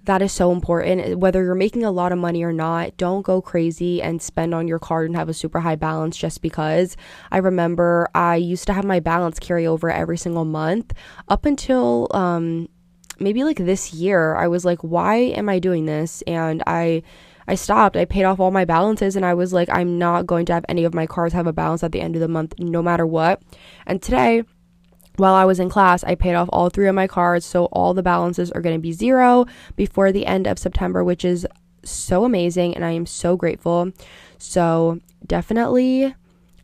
that 0.06 0.22
is 0.22 0.32
so 0.32 0.52
important. 0.52 1.18
Whether 1.18 1.42
you're 1.42 1.54
making 1.54 1.84
a 1.84 1.90
lot 1.90 2.12
of 2.12 2.18
money 2.18 2.42
or 2.42 2.52
not, 2.52 2.96
don't 2.96 3.22
go 3.22 3.42
crazy 3.42 4.00
and 4.00 4.22
spend 4.22 4.54
on 4.54 4.68
your 4.68 4.78
card 4.78 5.06
and 5.06 5.16
have 5.16 5.28
a 5.28 5.34
super 5.34 5.60
high 5.60 5.74
balance 5.76 6.16
just 6.16 6.42
because. 6.42 6.96
I 7.30 7.38
remember 7.38 8.08
I 8.14 8.36
used 8.36 8.66
to 8.68 8.72
have 8.72 8.84
my 8.84 9.00
balance 9.00 9.38
carry 9.38 9.66
over 9.66 9.90
every 9.90 10.16
single 10.16 10.44
month 10.44 10.92
up 11.28 11.44
until 11.44 12.06
um, 12.12 12.68
maybe 13.18 13.42
like 13.44 13.58
this 13.58 13.92
year. 13.92 14.36
I 14.36 14.46
was 14.46 14.64
like, 14.64 14.78
why 14.80 15.16
am 15.16 15.48
I 15.48 15.58
doing 15.58 15.86
this? 15.86 16.22
And 16.26 16.62
I. 16.66 17.02
I 17.48 17.54
stopped. 17.54 17.96
I 17.96 18.06
paid 18.06 18.24
off 18.24 18.40
all 18.40 18.50
my 18.50 18.64
balances 18.64 19.14
and 19.14 19.24
I 19.24 19.34
was 19.34 19.52
like, 19.52 19.68
I'm 19.70 19.98
not 20.00 20.26
going 20.26 20.46
to 20.46 20.52
have 20.52 20.64
any 20.68 20.82
of 20.82 20.94
my 20.94 21.06
cards 21.06 21.32
have 21.32 21.46
a 21.46 21.52
balance 21.52 21.84
at 21.84 21.92
the 21.92 22.00
end 22.00 22.16
of 22.16 22.20
the 22.20 22.26
month, 22.26 22.54
no 22.58 22.82
matter 22.82 23.06
what. 23.06 23.40
And 23.86 24.02
today, 24.02 24.42
while 25.18 25.34
I 25.34 25.44
was 25.44 25.60
in 25.60 25.68
class, 25.68 26.04
I 26.04 26.14
paid 26.14 26.34
off 26.34 26.48
all 26.52 26.70
three 26.70 26.88
of 26.88 26.94
my 26.94 27.06
cards, 27.06 27.44
so 27.44 27.66
all 27.66 27.94
the 27.94 28.02
balances 28.02 28.50
are 28.52 28.60
going 28.60 28.76
to 28.76 28.82
be 28.82 28.92
zero 28.92 29.46
before 29.76 30.12
the 30.12 30.26
end 30.26 30.46
of 30.46 30.58
September, 30.58 31.02
which 31.04 31.24
is 31.24 31.46
so 31.82 32.24
amazing 32.24 32.74
and 32.74 32.84
I 32.84 32.90
am 32.90 33.06
so 33.06 33.36
grateful. 33.36 33.92
So, 34.38 35.00
definitely 35.26 36.14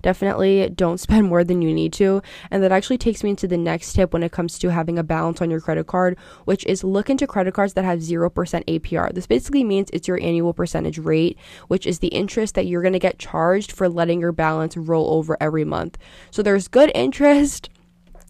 definitely 0.02 0.68
don't 0.68 0.98
spend 1.00 1.28
more 1.28 1.44
than 1.44 1.62
you 1.62 1.72
need 1.72 1.92
to. 1.94 2.20
And 2.50 2.62
that 2.62 2.72
actually 2.72 2.98
takes 2.98 3.24
me 3.24 3.30
into 3.30 3.48
the 3.48 3.56
next 3.56 3.94
tip 3.94 4.12
when 4.12 4.22
it 4.22 4.32
comes 4.32 4.58
to 4.58 4.68
having 4.70 4.98
a 4.98 5.02
balance 5.02 5.40
on 5.40 5.50
your 5.50 5.60
credit 5.60 5.86
card, 5.86 6.18
which 6.44 6.66
is 6.66 6.84
look 6.84 7.08
into 7.08 7.26
credit 7.26 7.54
cards 7.54 7.72
that 7.74 7.84
have 7.84 8.00
0% 8.00 8.30
APR. 8.32 9.14
This 9.14 9.26
basically 9.26 9.64
means 9.64 9.88
it's 9.92 10.08
your 10.08 10.20
annual 10.20 10.52
percentage 10.52 10.98
rate, 10.98 11.38
which 11.68 11.86
is 11.86 12.00
the 12.00 12.08
interest 12.08 12.54
that 12.56 12.66
you're 12.66 12.82
going 12.82 12.92
to 12.92 12.98
get 12.98 13.18
charged 13.18 13.72
for 13.72 13.88
letting 13.88 14.20
your 14.20 14.32
balance 14.32 14.76
roll 14.76 15.14
over 15.14 15.36
every 15.40 15.64
month. 15.64 15.96
So 16.30 16.42
there's 16.42 16.68
good 16.68 16.90
interest 16.96 17.70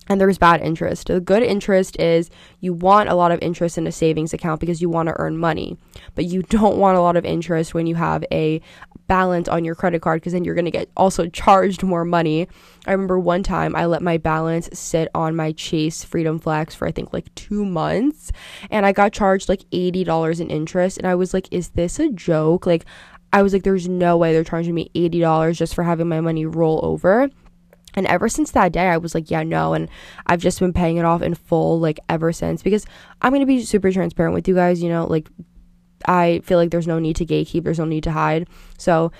and 0.09 0.21
there's 0.21 0.38
bad 0.38 0.61
interest. 0.61 1.07
The 1.07 1.21
good 1.21 1.43
interest 1.43 1.99
is 2.01 2.29
you 2.61 2.73
want 2.73 3.09
a 3.09 3.15
lot 3.15 3.31
of 3.31 3.38
interest 3.41 3.79
in 3.79 3.87
a 3.87 3.93
savings 3.93 4.33
account 4.33 4.61
because 4.61 4.83
you 4.83 4.88
want 4.91 5.09
to 5.09 5.15
earn 5.19 5.38
money, 5.38 5.77
but 6.15 6.25
you 6.25 6.43
don't 6.49 6.79
want 6.79 6.97
a 6.97 7.01
lot 7.01 7.17
of 7.17 7.25
interest 7.25 7.75
when 7.75 7.87
you 7.87 7.95
have 7.95 8.25
a 8.33 8.61
balance 9.07 9.49
on 9.49 9.65
your 9.65 9.75
credit 9.75 10.01
card 10.01 10.21
because 10.21 10.33
then 10.33 10.45
you're 10.45 10.55
going 10.55 10.65
to 10.65 10.71
get 10.71 10.88
also 10.97 11.27
charged 11.29 11.83
more 11.83 12.05
money. 12.05 12.49
I 12.87 12.93
remember 12.93 13.19
one 13.19 13.43
time 13.43 13.77
I 13.77 13.87
let 13.87 14.03
my 14.03 14.17
balance 14.17 14.69
sit 14.73 15.09
on 15.15 15.37
my 15.37 15.53
Chase 15.53 16.03
Freedom 16.03 16.38
Flex 16.38 16.75
for 16.75 16.88
I 16.88 16.93
think 16.93 17.12
like 17.12 17.33
2 17.35 17.65
months 17.65 18.33
and 18.71 18.87
I 18.87 18.93
got 18.93 19.12
charged 19.12 19.49
like 19.49 19.69
$80 19.71 20.41
in 20.41 20.51
interest 20.51 20.99
and 20.99 21.07
I 21.07 21.15
was 21.15 21.35
like 21.35 21.49
is 21.53 21.71
this 21.71 21.99
a 21.99 22.11
joke? 22.11 22.67
Like 22.67 22.85
I 23.33 23.43
was 23.43 23.53
like 23.53 23.62
there's 23.62 23.88
no 23.88 24.17
way 24.17 24.33
they're 24.33 24.45
charging 24.45 24.75
me 24.75 24.91
$80 24.95 25.57
just 25.57 25.75
for 25.75 25.85
having 25.85 26.09
my 26.09 26.21
money 26.21 26.47
roll 26.47 26.81
over 26.83 27.31
And 27.94 28.07
ever 28.07 28.28
since 28.28 28.52
that 28.52 28.72
day, 28.72 28.88
I 28.88 28.96
was 28.96 29.14
like, 29.14 29.31
yeah, 29.31 29.42
no. 29.42 29.74
And 29.74 29.88
I've 30.26 30.40
just 30.40 30.61
been 30.61 30.72
paying 30.72 30.96
it 30.96 31.05
off 31.05 31.22
in 31.22 31.35
full, 31.35 31.78
like, 31.78 32.00
ever 32.09 32.33
since. 32.33 32.62
Because 32.62 32.87
I'm 33.20 33.33
going 33.33 33.40
to 33.40 33.46
be 33.46 33.64
super 33.64 33.92
transparent 33.92 34.35
with 34.35 34.48
you 34.48 34.55
guys, 34.55 34.83
you 34.83 34.88
know, 34.88 35.07
like, 35.07 35.28
I 36.07 36.40
feel 36.44 36.59
like 36.59 36.70
there's 36.70 36.87
no 36.87 36.98
need 36.98 37.16
to 37.16 37.26
gatekeep, 37.26 37.64
there's 37.64 37.78
no 37.78 37.85
need 37.85 38.05
to 38.05 38.12
hide. 38.12 38.48
So 38.78 39.12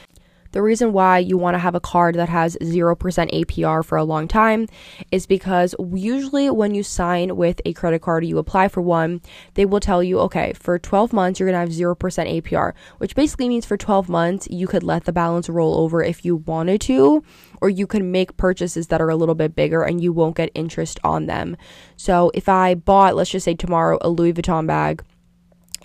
the 0.53 0.63
reason 0.63 0.93
why 0.93 1.19
you 1.19 1.37
want 1.37 1.55
to 1.55 1.59
have 1.59 1.75
a 1.75 1.81
card 1.81 2.15
that 2.15 2.29
has 2.29 2.57
0% 2.61 2.97
APR 2.97 3.85
for 3.85 3.99
a 3.99 4.05
long 4.05 4.29
time 4.29 4.69
is 5.11 5.27
because 5.27 5.75
usually 5.93 6.51
when 6.51 6.75
you 6.75 6.83
sign 6.83 7.37
with 7.37 7.61
a 7.65 7.73
credit 7.73 8.03
card, 8.03 8.25
you 8.25 8.39
apply 8.39 8.69
for 8.69 8.81
one, 8.81 9.21
they 9.55 9.65
will 9.65 9.81
tell 9.81 10.03
you, 10.03 10.21
okay, 10.21 10.53
for 10.53 10.79
12 10.79 11.13
months, 11.13 11.41
you're 11.41 11.51
going 11.51 11.55
to 11.55 11.73
have 11.73 11.97
0% 11.97 11.97
APR, 12.43 12.73
which 12.99 13.15
basically 13.15 13.49
means 13.49 13.65
for 13.65 13.77
12 13.77 14.09
months, 14.09 14.47
you 14.51 14.67
could 14.67 14.83
let 14.83 15.05
the 15.05 15.13
balance 15.13 15.49
roll 15.49 15.79
over 15.79 16.03
if 16.03 16.25
you 16.25 16.37
wanted 16.37 16.81
to, 16.83 17.25
or 17.61 17.71
you 17.71 17.87
can 17.87 18.13
make 18.13 18.37
purchases 18.37 18.89
that 18.89 19.01
are 19.01 19.11
a 19.11 19.17
little 19.17 19.35
bit 19.35 19.57
bigger 19.57 19.83
and 19.83 20.03
you 20.03 20.13
won't 20.13 20.37
get 20.37 20.51
interest 20.55 21.01
on 21.03 21.27
them. 21.27 21.57
So 21.97 22.31
if 22.35 22.49
I 22.49 22.75
bought, 22.75 23.17
let's 23.17 23.31
just 23.31 23.45
say 23.45 23.55
tomorrow, 23.55 23.99
a 24.01 24.09
Louis 24.09 24.35
Vuitton 24.35 24.67
bag, 24.67 25.03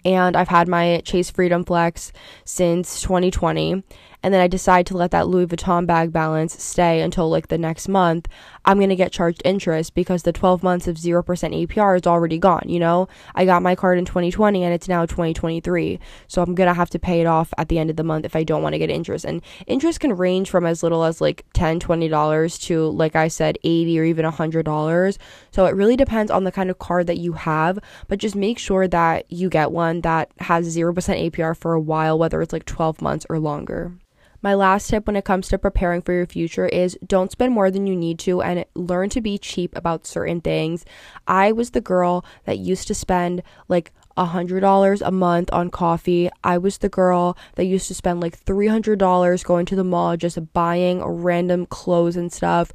and 0.06 0.38
I've 0.38 0.48
had 0.48 0.68
my 0.68 1.02
Chase 1.04 1.30
Freedom 1.30 1.66
Flex 1.66 2.14
since 2.46 3.02
2020 3.02 3.84
and 4.24 4.34
then 4.34 4.42
I 4.42 4.48
decide 4.48 4.86
to 4.88 4.98
let 4.98 5.12
that 5.12 5.28
Louis 5.28 5.46
Vuitton 5.46 5.86
bag 5.86 6.12
balance 6.12 6.62
stay 6.62 7.02
until 7.02 7.30
like 7.30 7.48
the 7.48 7.58
next 7.58 7.88
month, 7.88 8.28
I'm 8.66 8.78
going 8.78 8.90
to 8.90 8.96
get 8.96 9.12
charged 9.12 9.42
interest 9.46 9.94
because 9.94 10.24
the 10.24 10.34
12 10.34 10.64
months 10.64 10.88
of 10.88 10.98
0% 10.98 11.24
APR 11.24 11.96
is 11.96 12.08
already 12.08 12.38
gone, 12.40 12.64
you 12.66 12.80
know? 12.80 13.08
I 13.36 13.46
got 13.46 13.62
my 13.62 13.76
card 13.76 13.98
in 13.98 14.06
2020 14.06 14.64
and 14.64 14.74
it's 14.74 14.88
now 14.88 15.06
2023. 15.06 16.00
So 16.28 16.42
I'm 16.42 16.56
going 16.56 16.68
to 16.68 16.74
have 16.74 16.90
to 16.90 17.00
pay 17.00 17.22
it 17.22 17.28
off 17.28 17.54
at 17.58 17.70
the 17.70 17.78
end 17.78 17.90
of 17.90 17.96
the 17.96 18.04
month 18.04 18.26
if 18.26 18.36
I 18.36 18.44
don't 18.44 18.64
want 18.64 18.74
to 18.74 18.80
get 18.80 18.90
interest. 18.90 19.24
And 19.24 19.42
interest 19.68 20.00
can 20.00 20.18
range 20.18 20.50
from 20.50 20.66
as 20.66 20.82
little 20.82 21.04
as 21.04 21.22
like 21.22 21.46
10, 21.54 21.80
20 21.80 22.08
dollars 22.08 22.58
to 22.60 22.90
like 22.90 23.16
I 23.16 23.28
said 23.28 23.58
80 23.64 24.00
or 24.00 24.04
even 24.04 24.26
$100. 24.26 25.18
So 25.52 25.66
it 25.66 25.76
really 25.76 25.96
depends 25.96 26.32
on 26.32 26.44
the 26.44 26.52
kind 26.52 26.70
of 26.70 26.80
card 26.80 27.08
that 27.08 27.18
you 27.18 27.34
have, 27.34 27.80
but 28.08 28.20
just 28.20 28.36
make 28.36 28.58
sure 28.58 28.88
that 28.88 29.32
you 29.32 29.50
get 29.50 29.72
one 29.72 30.02
that 30.02 30.32
has 30.40 30.76
0% 30.76 30.94
APR 31.32 31.56
for 31.56 31.74
a 31.74 31.80
while 31.80 32.18
whether 32.18 32.42
it's 32.42 32.54
like 32.54 32.66
12 32.66 33.02
months 33.02 33.26
or 33.30 33.40
longer. 33.40 33.94
My 34.42 34.54
last 34.54 34.90
tip 34.90 35.08
when 35.08 35.16
it 35.16 35.26
comes 35.26 35.48
to 35.48 35.58
preparing 35.58 36.02
for 36.02 36.14
your 36.14 36.28
future 36.28 36.68
is 36.68 36.98
don't 37.06 37.32
spend 37.32 37.54
more 37.54 37.72
than 37.72 37.88
you 37.88 37.96
need 37.96 38.20
to 38.20 38.42
and 38.42 38.66
learn 38.76 39.10
to 39.10 39.22
be 39.22 39.38
cheap 39.38 39.76
about 39.76 40.06
certain 40.06 40.42
things. 40.42 40.86
I 41.28 41.52
was 41.52 41.72
the 41.72 41.82
girl 41.82 42.24
that 42.46 42.60
used 42.60 42.88
to 42.88 42.96
spend 42.96 43.42
like 43.68 43.92
$100 44.18 45.02
a 45.06 45.12
month 45.12 45.50
on 45.54 45.70
coffee. 45.70 46.30
I 46.44 46.58
was 46.58 46.80
the 46.80 46.90
girl 46.90 47.38
that 47.56 47.66
used 47.66 47.88
to 47.88 47.94
spend 47.94 48.20
like 48.20 48.44
$300 48.44 49.44
going 49.44 49.66
to 49.68 49.76
the 49.76 49.84
mall 49.84 50.18
just 50.18 50.54
buying 50.54 51.04
random 51.04 51.66
clothes 51.66 52.16
and 52.16 52.32
stuff. 52.32 52.72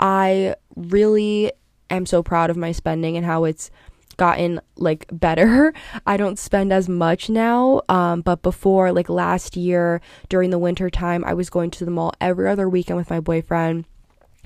I 0.00 0.54
really 0.76 1.52
am 1.90 2.06
so 2.06 2.22
proud 2.22 2.50
of 2.50 2.56
my 2.56 2.72
spending 2.72 3.16
and 3.16 3.26
how 3.26 3.44
it's 3.44 3.70
gotten 4.16 4.60
like 4.76 5.06
better. 5.12 5.72
I 6.06 6.16
don't 6.16 6.38
spend 6.38 6.72
as 6.72 6.88
much 6.88 7.28
now. 7.28 7.82
Um, 7.88 8.20
but 8.20 8.42
before, 8.42 8.92
like 8.92 9.08
last 9.08 9.56
year 9.56 10.00
during 10.28 10.50
the 10.50 10.58
winter 10.58 10.90
time, 10.90 11.24
I 11.24 11.34
was 11.34 11.50
going 11.50 11.70
to 11.72 11.84
the 11.84 11.90
mall 11.90 12.12
every 12.20 12.48
other 12.48 12.68
weekend 12.68 12.96
with 12.96 13.10
my 13.10 13.20
boyfriend 13.20 13.84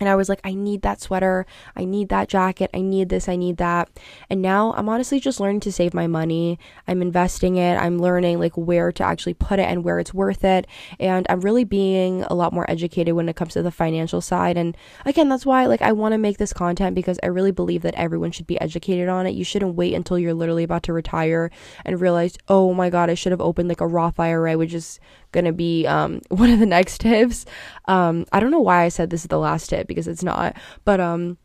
and 0.01 0.09
I 0.09 0.17
was 0.17 0.29
like, 0.29 0.41
I 0.45 0.55
need 0.55 0.83
that 0.83 1.01
sweater. 1.01 1.47
I 1.77 1.85
need 1.85 2.09
that 2.09 2.29
jacket. 2.29 2.71
I 2.75 2.81
need 2.81 3.09
this. 3.09 3.29
I 3.29 3.37
need 3.37 3.57
that. 3.59 3.89
And 4.31 4.43
now 4.43 4.73
I'm 4.75 4.89
honestly 4.89 5.21
just 5.21 5.41
learning 5.41 5.61
to 5.61 5.73
save 5.73 5.95
my 5.95 6.07
money. 6.07 6.59
I'm 6.87 7.03
investing 7.03 7.57
it. 7.57 7.77
I'm 7.77 7.99
learning 7.99 8.39
like 8.39 8.57
where 8.57 8.93
to 8.93 9.03
actually 9.03 9.35
put 9.35 9.59
it 9.59 9.69
and 9.69 9.85
where 9.85 9.99
it's 9.99 10.15
worth 10.15 10.45
it. 10.45 10.67
And 11.01 11.27
I'm 11.29 11.41
really 11.41 11.65
being 11.65 12.25
a 12.25 12.35
lot 12.35 12.53
more 12.53 12.71
educated 12.71 13.15
when 13.15 13.29
it 13.29 13.37
comes 13.37 13.55
to 13.55 13.63
the 13.63 13.71
financial 13.71 14.21
side. 14.21 14.57
And 14.57 14.77
again, 15.05 15.29
that's 15.29 15.47
why 15.47 15.67
like 15.67 15.83
I 15.83 15.93
want 15.93 16.13
to 16.13 16.19
make 16.19 16.39
this 16.39 16.53
content 16.53 16.95
because 16.95 17.19
I 17.23 17.27
really 17.27 17.53
believe 17.53 17.83
that 17.83 17.95
everyone 17.95 18.33
should 18.33 18.47
be 18.47 18.61
educated 18.61 19.09
on 19.09 19.27
it. 19.27 19.35
You 19.35 19.45
shouldn't 19.45 19.75
wait 19.75 19.95
until 19.95 20.19
you're 20.19 20.35
literally 20.35 20.65
about 20.65 20.83
to 20.85 20.93
retire 20.93 21.51
and 21.85 22.01
realize, 22.01 22.37
oh 22.49 22.75
my 22.75 22.91
God, 22.91 23.11
I 23.11 23.15
should 23.15 23.33
have 23.33 23.41
opened 23.41 23.69
like 23.69 23.81
a 23.81 23.87
Roth 23.87 24.21
IRA, 24.21 24.57
which 24.57 24.75
is 24.75 25.01
gonna 25.33 25.53
be 25.53 25.87
um, 25.87 26.21
one 26.29 26.51
of 26.51 26.59
the 26.59 26.67
next 26.67 27.01
tips. 27.01 27.45
Um, 27.87 28.27
I 28.33 28.41
don't 28.41 28.51
know 28.51 28.61
why 28.61 28.85
I 28.85 28.88
said 28.88 29.11
this 29.11 29.23
is 29.23 29.29
the 29.29 29.38
last 29.38 29.69
tip 29.69 29.87
because 29.87 30.09
it's 30.09 30.23
not, 30.23 30.57
but 30.85 31.01
um, 31.01 31.38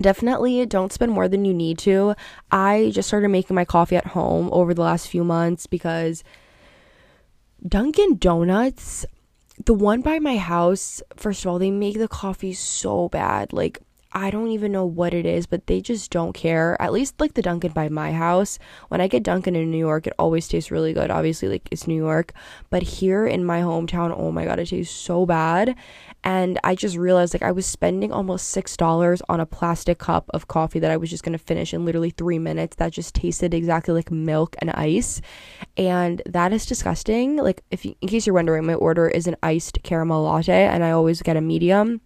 definitely 0.00 0.64
don't 0.66 0.92
spend 0.92 1.12
more 1.12 1.28
than 1.28 1.44
you 1.44 1.54
need 1.54 1.78
to. 1.78 2.14
I 2.50 2.90
just 2.92 3.08
started 3.08 3.28
making 3.28 3.54
my 3.54 3.64
coffee 3.64 3.96
at 3.96 4.06
home 4.06 4.48
over 4.52 4.74
the 4.74 4.82
last 4.82 5.08
few 5.08 5.24
months 5.24 5.66
because 5.66 6.22
Dunkin' 7.66 8.18
Donuts, 8.18 9.06
the 9.64 9.74
one 9.74 10.02
by 10.02 10.18
my 10.18 10.36
house, 10.36 11.02
first 11.16 11.44
of 11.44 11.50
all, 11.50 11.58
they 11.58 11.70
make 11.70 11.98
the 11.98 12.08
coffee 12.08 12.52
so 12.52 13.08
bad. 13.08 13.52
Like 13.52 13.80
I 14.16 14.30
don't 14.30 14.48
even 14.48 14.72
know 14.72 14.86
what 14.86 15.12
it 15.12 15.26
is, 15.26 15.44
but 15.44 15.66
they 15.66 15.82
just 15.82 16.10
don't 16.10 16.32
care. 16.32 16.80
At 16.80 16.94
least 16.94 17.20
like 17.20 17.34
the 17.34 17.42
Dunkin' 17.42 17.72
by 17.72 17.90
my 17.90 18.12
house. 18.12 18.58
When 18.88 18.98
I 18.98 19.08
get 19.08 19.22
Dunkin' 19.22 19.54
in 19.54 19.70
New 19.70 19.76
York, 19.76 20.06
it 20.06 20.14
always 20.18 20.48
tastes 20.48 20.70
really 20.70 20.94
good. 20.94 21.10
Obviously, 21.10 21.48
like 21.48 21.68
it's 21.70 21.86
New 21.86 22.02
York. 22.02 22.32
But 22.70 22.82
here 22.82 23.26
in 23.26 23.44
my 23.44 23.60
hometown, 23.60 24.14
oh 24.16 24.32
my 24.32 24.46
god, 24.46 24.58
it 24.58 24.68
tastes 24.68 24.96
so 24.96 25.26
bad. 25.26 25.76
And 26.24 26.58
I 26.64 26.74
just 26.74 26.96
realized 26.96 27.34
like 27.34 27.42
I 27.42 27.52
was 27.52 27.66
spending 27.66 28.10
almost 28.10 28.48
six 28.48 28.74
dollars 28.74 29.20
on 29.28 29.38
a 29.38 29.44
plastic 29.44 29.98
cup 29.98 30.30
of 30.32 30.48
coffee 30.48 30.78
that 30.78 30.90
I 30.90 30.96
was 30.96 31.10
just 31.10 31.22
gonna 31.22 31.36
finish 31.36 31.74
in 31.74 31.84
literally 31.84 32.08
three 32.08 32.38
minutes. 32.38 32.76
That 32.76 32.92
just 32.92 33.14
tasted 33.14 33.52
exactly 33.52 33.92
like 33.92 34.10
milk 34.10 34.56
and 34.60 34.70
ice. 34.70 35.20
And 35.76 36.22
that 36.24 36.54
is 36.54 36.64
disgusting. 36.64 37.36
Like 37.36 37.64
if 37.70 37.84
you, 37.84 37.94
in 38.00 38.08
case 38.08 38.26
you're 38.26 38.32
wondering, 38.32 38.64
my 38.64 38.74
order 38.74 39.08
is 39.08 39.26
an 39.26 39.36
iced 39.42 39.80
caramel 39.82 40.22
latte 40.22 40.64
and 40.64 40.82
I 40.82 40.92
always 40.92 41.20
get 41.20 41.36
a 41.36 41.42
medium 41.42 42.00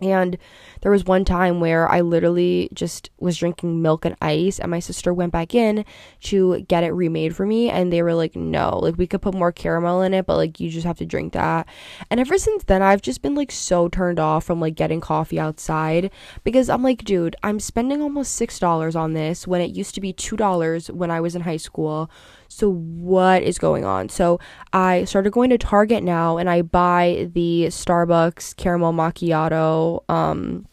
and 0.00 0.36
there 0.82 0.92
was 0.92 1.04
one 1.04 1.24
time 1.24 1.60
where 1.60 1.90
I 1.90 2.00
literally 2.00 2.68
just 2.72 3.10
was 3.18 3.38
drinking 3.38 3.80
milk 3.82 4.04
and 4.04 4.16
ice, 4.20 4.58
and 4.58 4.70
my 4.70 4.78
sister 4.78 5.12
went 5.14 5.32
back 5.32 5.54
in 5.54 5.84
to 6.22 6.60
get 6.62 6.84
it 6.84 6.90
remade 6.90 7.34
for 7.34 7.46
me. 7.46 7.70
And 7.70 7.92
they 7.92 8.02
were 8.02 8.14
like, 8.14 8.36
no, 8.36 8.78
like 8.78 8.96
we 8.98 9.06
could 9.06 9.22
put 9.22 9.34
more 9.34 9.52
caramel 9.52 10.02
in 10.02 10.14
it, 10.14 10.26
but 10.26 10.36
like 10.36 10.60
you 10.60 10.70
just 10.70 10.86
have 10.86 10.98
to 10.98 11.06
drink 11.06 11.32
that. 11.32 11.66
And 12.10 12.20
ever 12.20 12.38
since 12.38 12.64
then, 12.64 12.82
I've 12.82 13.02
just 13.02 13.22
been 13.22 13.34
like 13.34 13.50
so 13.50 13.88
turned 13.88 14.20
off 14.20 14.44
from 14.44 14.60
like 14.60 14.74
getting 14.74 15.00
coffee 15.00 15.40
outside 15.40 16.10
because 16.44 16.68
I'm 16.68 16.82
like, 16.82 17.04
dude, 17.04 17.36
I'm 17.42 17.60
spending 17.60 18.02
almost 18.02 18.38
$6 18.40 18.96
on 18.96 19.14
this 19.14 19.46
when 19.46 19.60
it 19.60 19.74
used 19.74 19.94
to 19.94 20.00
be 20.00 20.12
$2 20.12 20.90
when 20.90 21.10
I 21.10 21.20
was 21.20 21.34
in 21.34 21.42
high 21.42 21.56
school. 21.56 22.10
So, 22.48 22.70
what 22.70 23.42
is 23.42 23.58
going 23.58 23.84
on? 23.84 24.08
So, 24.08 24.38
I 24.72 25.04
started 25.04 25.32
going 25.32 25.50
to 25.50 25.58
Target 25.58 26.02
now 26.02 26.38
and 26.38 26.48
I 26.48 26.62
buy 26.62 27.30
the 27.32 27.66
Starbucks 27.68 28.56
caramel 28.56 28.92
macchiato. 28.92 30.08
Um, 30.10 30.66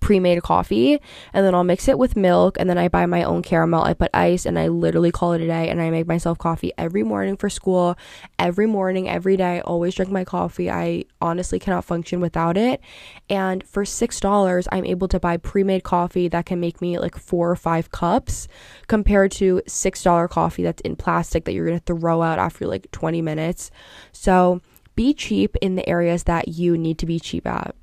pre-made 0.00 0.42
coffee 0.42 0.98
and 1.32 1.44
then 1.44 1.54
I'll 1.54 1.64
mix 1.64 1.88
it 1.88 1.98
with 1.98 2.16
milk 2.16 2.56
and 2.58 2.68
then 2.68 2.78
I 2.78 2.88
buy 2.88 3.06
my 3.06 3.22
own 3.22 3.42
caramel. 3.42 3.82
I 3.84 3.94
put 3.94 4.10
ice 4.14 4.46
and 4.46 4.58
I 4.58 4.68
literally 4.68 5.10
call 5.10 5.32
it 5.32 5.40
a 5.40 5.46
day 5.46 5.68
and 5.68 5.80
I 5.80 5.90
make 5.90 6.06
myself 6.06 6.38
coffee 6.38 6.72
every 6.78 7.02
morning 7.02 7.36
for 7.36 7.50
school. 7.50 7.96
Every 8.38 8.66
morning, 8.66 9.08
every 9.08 9.36
day, 9.36 9.58
I 9.58 9.60
always 9.60 9.94
drink 9.94 10.10
my 10.10 10.24
coffee. 10.24 10.70
I 10.70 11.04
honestly 11.20 11.58
cannot 11.58 11.84
function 11.84 12.20
without 12.20 12.56
it. 12.56 12.80
And 13.28 13.62
for 13.64 13.84
$6, 13.84 14.66
I'm 14.72 14.84
able 14.84 15.08
to 15.08 15.20
buy 15.20 15.36
pre-made 15.36 15.84
coffee 15.84 16.28
that 16.28 16.46
can 16.46 16.60
make 16.60 16.80
me 16.80 16.98
like 16.98 17.16
4 17.16 17.50
or 17.50 17.56
5 17.56 17.90
cups 17.90 18.48
compared 18.86 19.32
to 19.32 19.62
$6 19.66 20.30
coffee 20.30 20.62
that's 20.62 20.82
in 20.82 20.96
plastic 20.96 21.44
that 21.44 21.52
you're 21.52 21.66
going 21.66 21.78
to 21.78 21.84
throw 21.84 22.22
out 22.22 22.38
after 22.38 22.66
like 22.66 22.90
20 22.90 23.22
minutes. 23.22 23.70
So, 24.12 24.60
be 24.94 25.14
cheap 25.14 25.56
in 25.62 25.74
the 25.76 25.88
areas 25.88 26.24
that 26.24 26.48
you 26.48 26.76
need 26.76 26.98
to 26.98 27.06
be 27.06 27.18
cheap 27.18 27.46
at. 27.46 27.74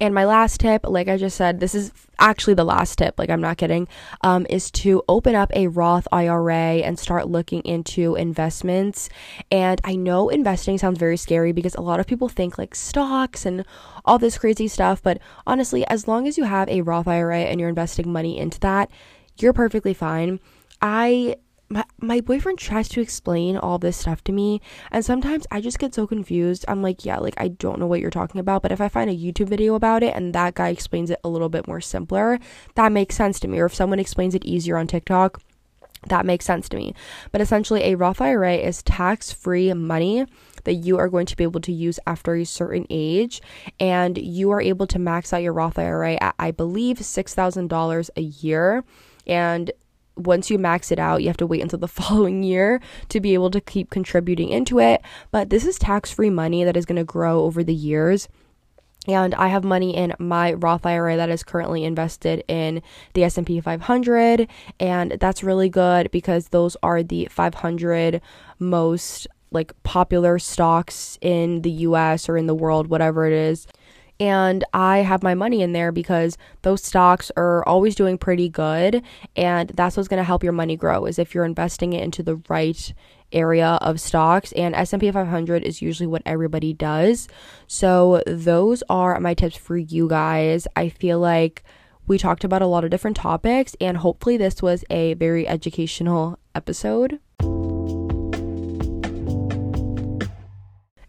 And 0.00 0.14
my 0.14 0.24
last 0.24 0.60
tip, 0.60 0.82
like 0.84 1.08
I 1.08 1.16
just 1.16 1.36
said, 1.36 1.58
this 1.58 1.74
is 1.74 1.92
actually 2.20 2.54
the 2.54 2.64
last 2.64 2.98
tip, 2.98 3.18
like 3.18 3.30
I'm 3.30 3.40
not 3.40 3.56
kidding, 3.56 3.88
um, 4.22 4.46
is 4.48 4.70
to 4.72 5.02
open 5.08 5.34
up 5.34 5.50
a 5.54 5.66
Roth 5.66 6.06
IRA 6.12 6.82
and 6.84 6.98
start 6.98 7.28
looking 7.28 7.62
into 7.62 8.14
investments. 8.14 9.08
And 9.50 9.80
I 9.82 9.96
know 9.96 10.28
investing 10.28 10.78
sounds 10.78 10.98
very 10.98 11.16
scary 11.16 11.50
because 11.50 11.74
a 11.74 11.80
lot 11.80 11.98
of 11.98 12.06
people 12.06 12.28
think 12.28 12.58
like 12.58 12.74
stocks 12.76 13.44
and 13.44 13.64
all 14.04 14.18
this 14.18 14.38
crazy 14.38 14.68
stuff. 14.68 15.02
But 15.02 15.18
honestly, 15.46 15.86
as 15.88 16.06
long 16.06 16.28
as 16.28 16.38
you 16.38 16.44
have 16.44 16.68
a 16.68 16.82
Roth 16.82 17.08
IRA 17.08 17.40
and 17.40 17.58
you're 17.58 17.68
investing 17.68 18.12
money 18.12 18.38
into 18.38 18.60
that, 18.60 18.90
you're 19.38 19.52
perfectly 19.52 19.94
fine. 19.94 20.38
I 20.80 21.36
my, 21.68 21.84
my 22.00 22.20
boyfriend 22.20 22.58
tries 22.58 22.88
to 22.88 23.00
explain 23.00 23.56
all 23.56 23.78
this 23.78 23.96
stuff 23.96 24.24
to 24.24 24.32
me 24.32 24.60
and 24.90 25.04
sometimes 25.04 25.46
i 25.50 25.60
just 25.60 25.78
get 25.78 25.94
so 25.94 26.06
confused. 26.06 26.64
I'm 26.66 26.82
like 26.82 27.04
yeah 27.04 27.18
like 27.18 27.34
i 27.36 27.48
don't 27.48 27.78
know 27.78 27.86
what 27.86 28.00
you're 28.00 28.10
talking 28.10 28.40
about 28.40 28.62
but 28.62 28.72
if 28.72 28.80
i 28.80 28.88
find 28.88 29.10
a 29.10 29.16
youtube 29.16 29.48
video 29.48 29.74
about 29.74 30.02
it 30.02 30.14
and 30.14 30.34
that 30.34 30.54
guy 30.54 30.70
explains 30.70 31.10
it 31.10 31.20
a 31.24 31.28
little 31.28 31.48
bit 31.48 31.66
more 31.66 31.80
simpler 31.80 32.38
that 32.74 32.92
makes 32.92 33.16
sense 33.16 33.40
to 33.40 33.48
me. 33.48 33.58
Or 33.58 33.66
if 33.66 33.74
someone 33.74 33.98
explains 33.98 34.34
it 34.34 34.44
easier 34.44 34.76
on 34.76 34.86
tiktok 34.86 35.40
that 36.06 36.24
makes 36.24 36.44
sense 36.44 36.68
to 36.68 36.76
me. 36.76 36.94
But 37.32 37.40
essentially 37.40 37.82
a 37.82 37.96
roth 37.96 38.20
ira 38.20 38.54
is 38.54 38.82
tax 38.84 39.32
free 39.32 39.72
money 39.74 40.26
that 40.64 40.74
you 40.74 40.96
are 40.98 41.08
going 41.08 41.26
to 41.26 41.36
be 41.36 41.44
able 41.44 41.60
to 41.62 41.72
use 41.72 41.98
after 42.06 42.34
a 42.34 42.44
certain 42.44 42.86
age 42.88 43.42
and 43.80 44.16
you 44.16 44.50
are 44.50 44.60
able 44.60 44.86
to 44.86 44.98
max 44.98 45.32
out 45.32 45.42
your 45.42 45.52
roth 45.52 45.78
ira 45.78 46.16
at 46.20 46.34
i 46.38 46.50
believe 46.50 46.98
$6000 46.98 48.10
a 48.16 48.20
year. 48.20 48.84
And 49.26 49.72
once 50.18 50.50
you 50.50 50.58
max 50.58 50.90
it 50.90 50.98
out, 50.98 51.22
you 51.22 51.28
have 51.28 51.36
to 51.38 51.46
wait 51.46 51.62
until 51.62 51.78
the 51.78 51.88
following 52.00 52.42
year 52.42 52.80
to 53.08 53.20
be 53.20 53.34
able 53.34 53.50
to 53.50 53.60
keep 53.60 53.90
contributing 53.90 54.48
into 54.48 54.78
it. 54.78 55.02
But 55.30 55.50
this 55.50 55.64
is 55.64 55.78
tax 55.78 56.10
free 56.10 56.30
money 56.30 56.64
that 56.64 56.76
is 56.76 56.84
going 56.84 56.96
to 56.96 57.04
grow 57.04 57.44
over 57.44 57.62
the 57.62 57.74
years. 57.74 58.28
and 59.06 59.34
I 59.36 59.48
have 59.48 59.64
money 59.64 59.96
in 59.96 60.14
my 60.18 60.52
Roth 60.52 60.84
IRA 60.84 61.16
that 61.16 61.30
is 61.30 61.42
currently 61.42 61.84
invested 61.84 62.44
in 62.48 62.82
the 63.14 63.24
S&P 63.24 63.60
500 63.60 64.48
and 64.80 65.12
that's 65.12 65.42
really 65.42 65.68
good 65.68 66.10
because 66.10 66.48
those 66.48 66.76
are 66.82 67.02
the 67.02 67.26
500 67.30 68.20
most 68.58 69.26
like 69.50 69.72
popular 69.82 70.38
stocks 70.38 71.16
in 71.22 71.62
the 71.62 71.70
US 71.70 72.28
or 72.28 72.36
in 72.36 72.46
the 72.46 72.54
world 72.54 72.88
whatever 72.88 73.24
it 73.26 73.32
is 73.32 73.66
and 74.20 74.64
I 74.74 74.98
have 74.98 75.22
my 75.22 75.34
money 75.34 75.62
in 75.62 75.72
there 75.72 75.92
because 75.92 76.36
those 76.62 76.82
stocks 76.82 77.30
are 77.36 77.66
always 77.68 77.94
doing 77.94 78.18
pretty 78.18 78.48
good 78.48 79.02
and 79.36 79.70
that's 79.70 79.96
what's 79.96 80.08
going 80.08 80.18
to 80.18 80.24
help 80.24 80.42
your 80.42 80.52
money 80.52 80.76
grow 80.76 81.06
is 81.06 81.18
if 81.18 81.34
you're 81.34 81.44
investing 81.44 81.92
it 81.92 82.02
into 82.02 82.22
the 82.22 82.40
right 82.48 82.92
area 83.32 83.78
of 83.80 84.00
stocks 84.00 84.52
and 84.52 84.74
S&P 84.74 85.10
500 85.10 85.62
is 85.62 85.82
usually 85.82 86.06
what 86.06 86.22
everybody 86.24 86.72
does. 86.72 87.28
So 87.66 88.22
those 88.26 88.82
are 88.88 89.20
my 89.20 89.34
tips 89.34 89.56
for 89.56 89.76
you 89.76 90.08
guys. 90.08 90.66
I 90.74 90.88
feel 90.88 91.20
like 91.20 91.62
we 92.06 92.18
talked 92.18 92.42
about 92.42 92.62
a 92.62 92.66
lot 92.66 92.84
of 92.84 92.90
different 92.90 93.18
topics 93.18 93.76
and 93.80 93.98
hopefully 93.98 94.36
this 94.36 94.62
was 94.62 94.84
a 94.90 95.14
very 95.14 95.46
educational 95.46 96.38
episode. 96.54 97.20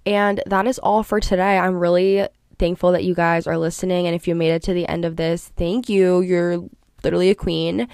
And 0.06 0.42
that 0.46 0.66
is 0.66 0.80
all 0.80 1.04
for 1.04 1.20
today. 1.20 1.58
I'm 1.58 1.76
really 1.76 2.28
thankful 2.60 2.92
that 2.92 3.04
you 3.04 3.16
guys 3.16 3.48
are 3.48 3.58
listening. 3.58 4.06
And 4.06 4.16
if 4.16 4.28
you 4.28 4.36
made 4.36 4.52
it 4.52 4.64
to 4.64 4.74
the 4.74 4.88
end 4.88 5.06
of 5.06 5.16
this, 5.16 5.52
thank 5.56 5.90
you. 5.90 6.22
You're 6.22 6.64
literally 7.04 7.30
a 7.30 7.36
queen 7.36 7.88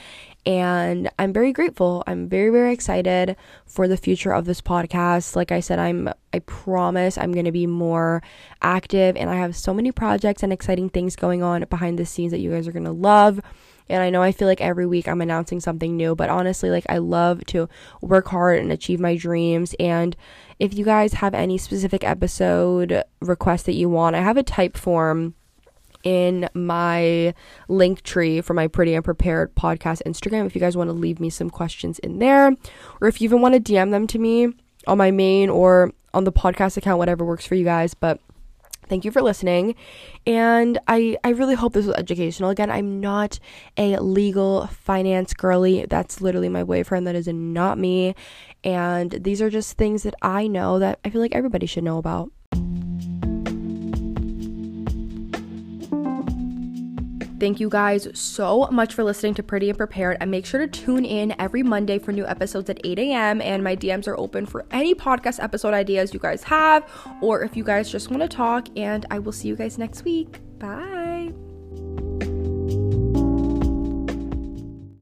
and 0.45 1.09
I'm 1.17 1.33
very 1.33 1.51
grateful. 1.51 2.03
I'm 2.05 2.29
very 2.29 2.49
very 2.49 2.73
excited 2.73 3.35
for 3.65 3.87
the 3.87 3.97
future 3.97 4.31
of 4.33 4.45
this 4.45 4.61
podcast. 4.61 5.35
Like 5.35 5.51
I 5.51 5.59
said, 5.59 5.79
I'm 5.79 6.09
I 6.33 6.39
promise 6.39 7.17
I'm 7.17 7.31
going 7.31 7.45
to 7.45 7.51
be 7.51 7.67
more 7.67 8.21
active 8.61 9.15
and 9.15 9.29
I 9.29 9.35
have 9.35 9.55
so 9.55 9.73
many 9.73 9.91
projects 9.91 10.43
and 10.43 10.53
exciting 10.53 10.89
things 10.89 11.15
going 11.15 11.41
on 11.41 11.65
behind 11.69 11.97
the 11.97 12.05
scenes 12.05 12.31
that 12.31 12.39
you 12.39 12.51
guys 12.51 12.67
are 12.67 12.71
going 12.71 12.85
to 12.85 12.91
love. 12.91 13.41
And 13.89 14.01
I 14.01 14.09
know 14.09 14.21
I 14.21 14.31
feel 14.31 14.47
like 14.47 14.61
every 14.61 14.85
week 14.85 15.07
I'm 15.07 15.21
announcing 15.21 15.59
something 15.59 15.95
new, 15.95 16.15
but 16.15 16.29
honestly, 16.29 16.69
like 16.69 16.85
I 16.89 16.97
love 16.97 17.45
to 17.47 17.69
work 18.01 18.27
hard 18.29 18.59
and 18.59 18.71
achieve 18.71 18.99
my 18.99 19.15
dreams. 19.15 19.75
And 19.79 20.15
if 20.59 20.73
you 20.73 20.85
guys 20.85 21.13
have 21.13 21.33
any 21.33 21.57
specific 21.57 22.03
episode 22.03 23.03
requests 23.21 23.63
that 23.63 23.75
you 23.75 23.89
want, 23.89 24.15
I 24.15 24.21
have 24.21 24.37
a 24.37 24.43
type 24.43 24.77
form 24.77 25.35
in 26.03 26.47
my 26.53 27.33
link 27.67 28.03
tree 28.03 28.39
for 28.39 28.53
my 28.53 28.67
Pretty 28.67 28.93
and 28.93 29.03
Prepared 29.03 29.55
podcast 29.55 30.03
Instagram 30.05 30.45
if 30.45 30.55
you 30.55 30.61
guys 30.61 30.77
want 30.77 30.87
to 30.87 30.93
leave 30.93 31.19
me 31.19 31.29
some 31.29 31.49
questions 31.49 31.99
in 31.99 32.19
there, 32.19 32.55
or 33.01 33.07
if 33.07 33.19
you 33.19 33.25
even 33.25 33.41
want 33.41 33.55
to 33.55 33.73
DM 33.73 33.91
them 33.91 34.07
to 34.07 34.19
me 34.19 34.53
on 34.87 34.97
my 34.97 35.11
main 35.11 35.49
or 35.49 35.91
on 36.13 36.23
the 36.23 36.31
podcast 36.31 36.77
account, 36.77 36.99
whatever 36.99 37.25
works 37.25 37.45
for 37.45 37.55
you 37.55 37.65
guys. 37.65 37.93
But 37.95 38.19
thank 38.87 39.05
you 39.05 39.11
for 39.11 39.21
listening. 39.21 39.75
And 40.25 40.79
i 40.87 41.17
i 41.23 41.29
really 41.29 41.55
hope 41.55 41.73
this 41.73 41.85
was 41.85 41.95
educational. 41.95 42.49
Again 42.49 42.69
i'm 42.69 42.99
not 42.99 43.39
a 43.77 43.97
legal 43.97 44.67
finance 44.67 45.33
girly. 45.33 45.85
That's 45.89 46.21
literally 46.21 46.49
my 46.49 46.63
boyfriend. 46.63 47.07
That 47.07 47.15
is 47.15 47.27
not 47.27 47.77
me. 47.77 48.15
And 48.63 49.11
these 49.11 49.41
are 49.41 49.49
just 49.49 49.77
things 49.77 50.03
that 50.03 50.15
i 50.21 50.47
know 50.47 50.79
that 50.79 50.99
i 51.05 51.09
feel 51.09 51.21
like 51.21 51.35
everybody 51.35 51.65
should 51.65 51.83
know 51.83 51.97
about 51.97 52.31
Thank 57.39 57.59
you 57.59 57.69
guys 57.69 58.07
so 58.13 58.67
much 58.71 58.93
for 58.93 59.03
listening 59.03 59.33
to 59.35 59.43
Pretty 59.43 59.69
and 59.69 59.77
Prepared. 59.77 60.17
And 60.21 60.31
make 60.31 60.45
sure 60.45 60.59
to 60.59 60.67
tune 60.67 61.03
in 61.03 61.35
every 61.39 61.63
Monday 61.63 61.99
for 61.99 62.11
new 62.11 62.25
episodes 62.25 62.69
at 62.69 62.79
8 62.83 62.97
a.m. 62.99 63.41
And 63.41 63.63
my 63.63 63.75
DMs 63.75 64.07
are 64.07 64.17
open 64.17 64.45
for 64.45 64.65
any 64.71 64.95
podcast 64.95 65.43
episode 65.43 65.73
ideas 65.73 66.13
you 66.13 66.19
guys 66.19 66.43
have, 66.43 66.89
or 67.21 67.43
if 67.43 67.57
you 67.57 67.63
guys 67.63 67.91
just 67.91 68.09
want 68.09 68.21
to 68.21 68.29
talk. 68.29 68.67
And 68.77 69.05
I 69.11 69.19
will 69.19 69.33
see 69.33 69.47
you 69.47 69.55
guys 69.55 69.77
next 69.77 70.05
week. 70.05 70.39
Bye. 70.59 71.33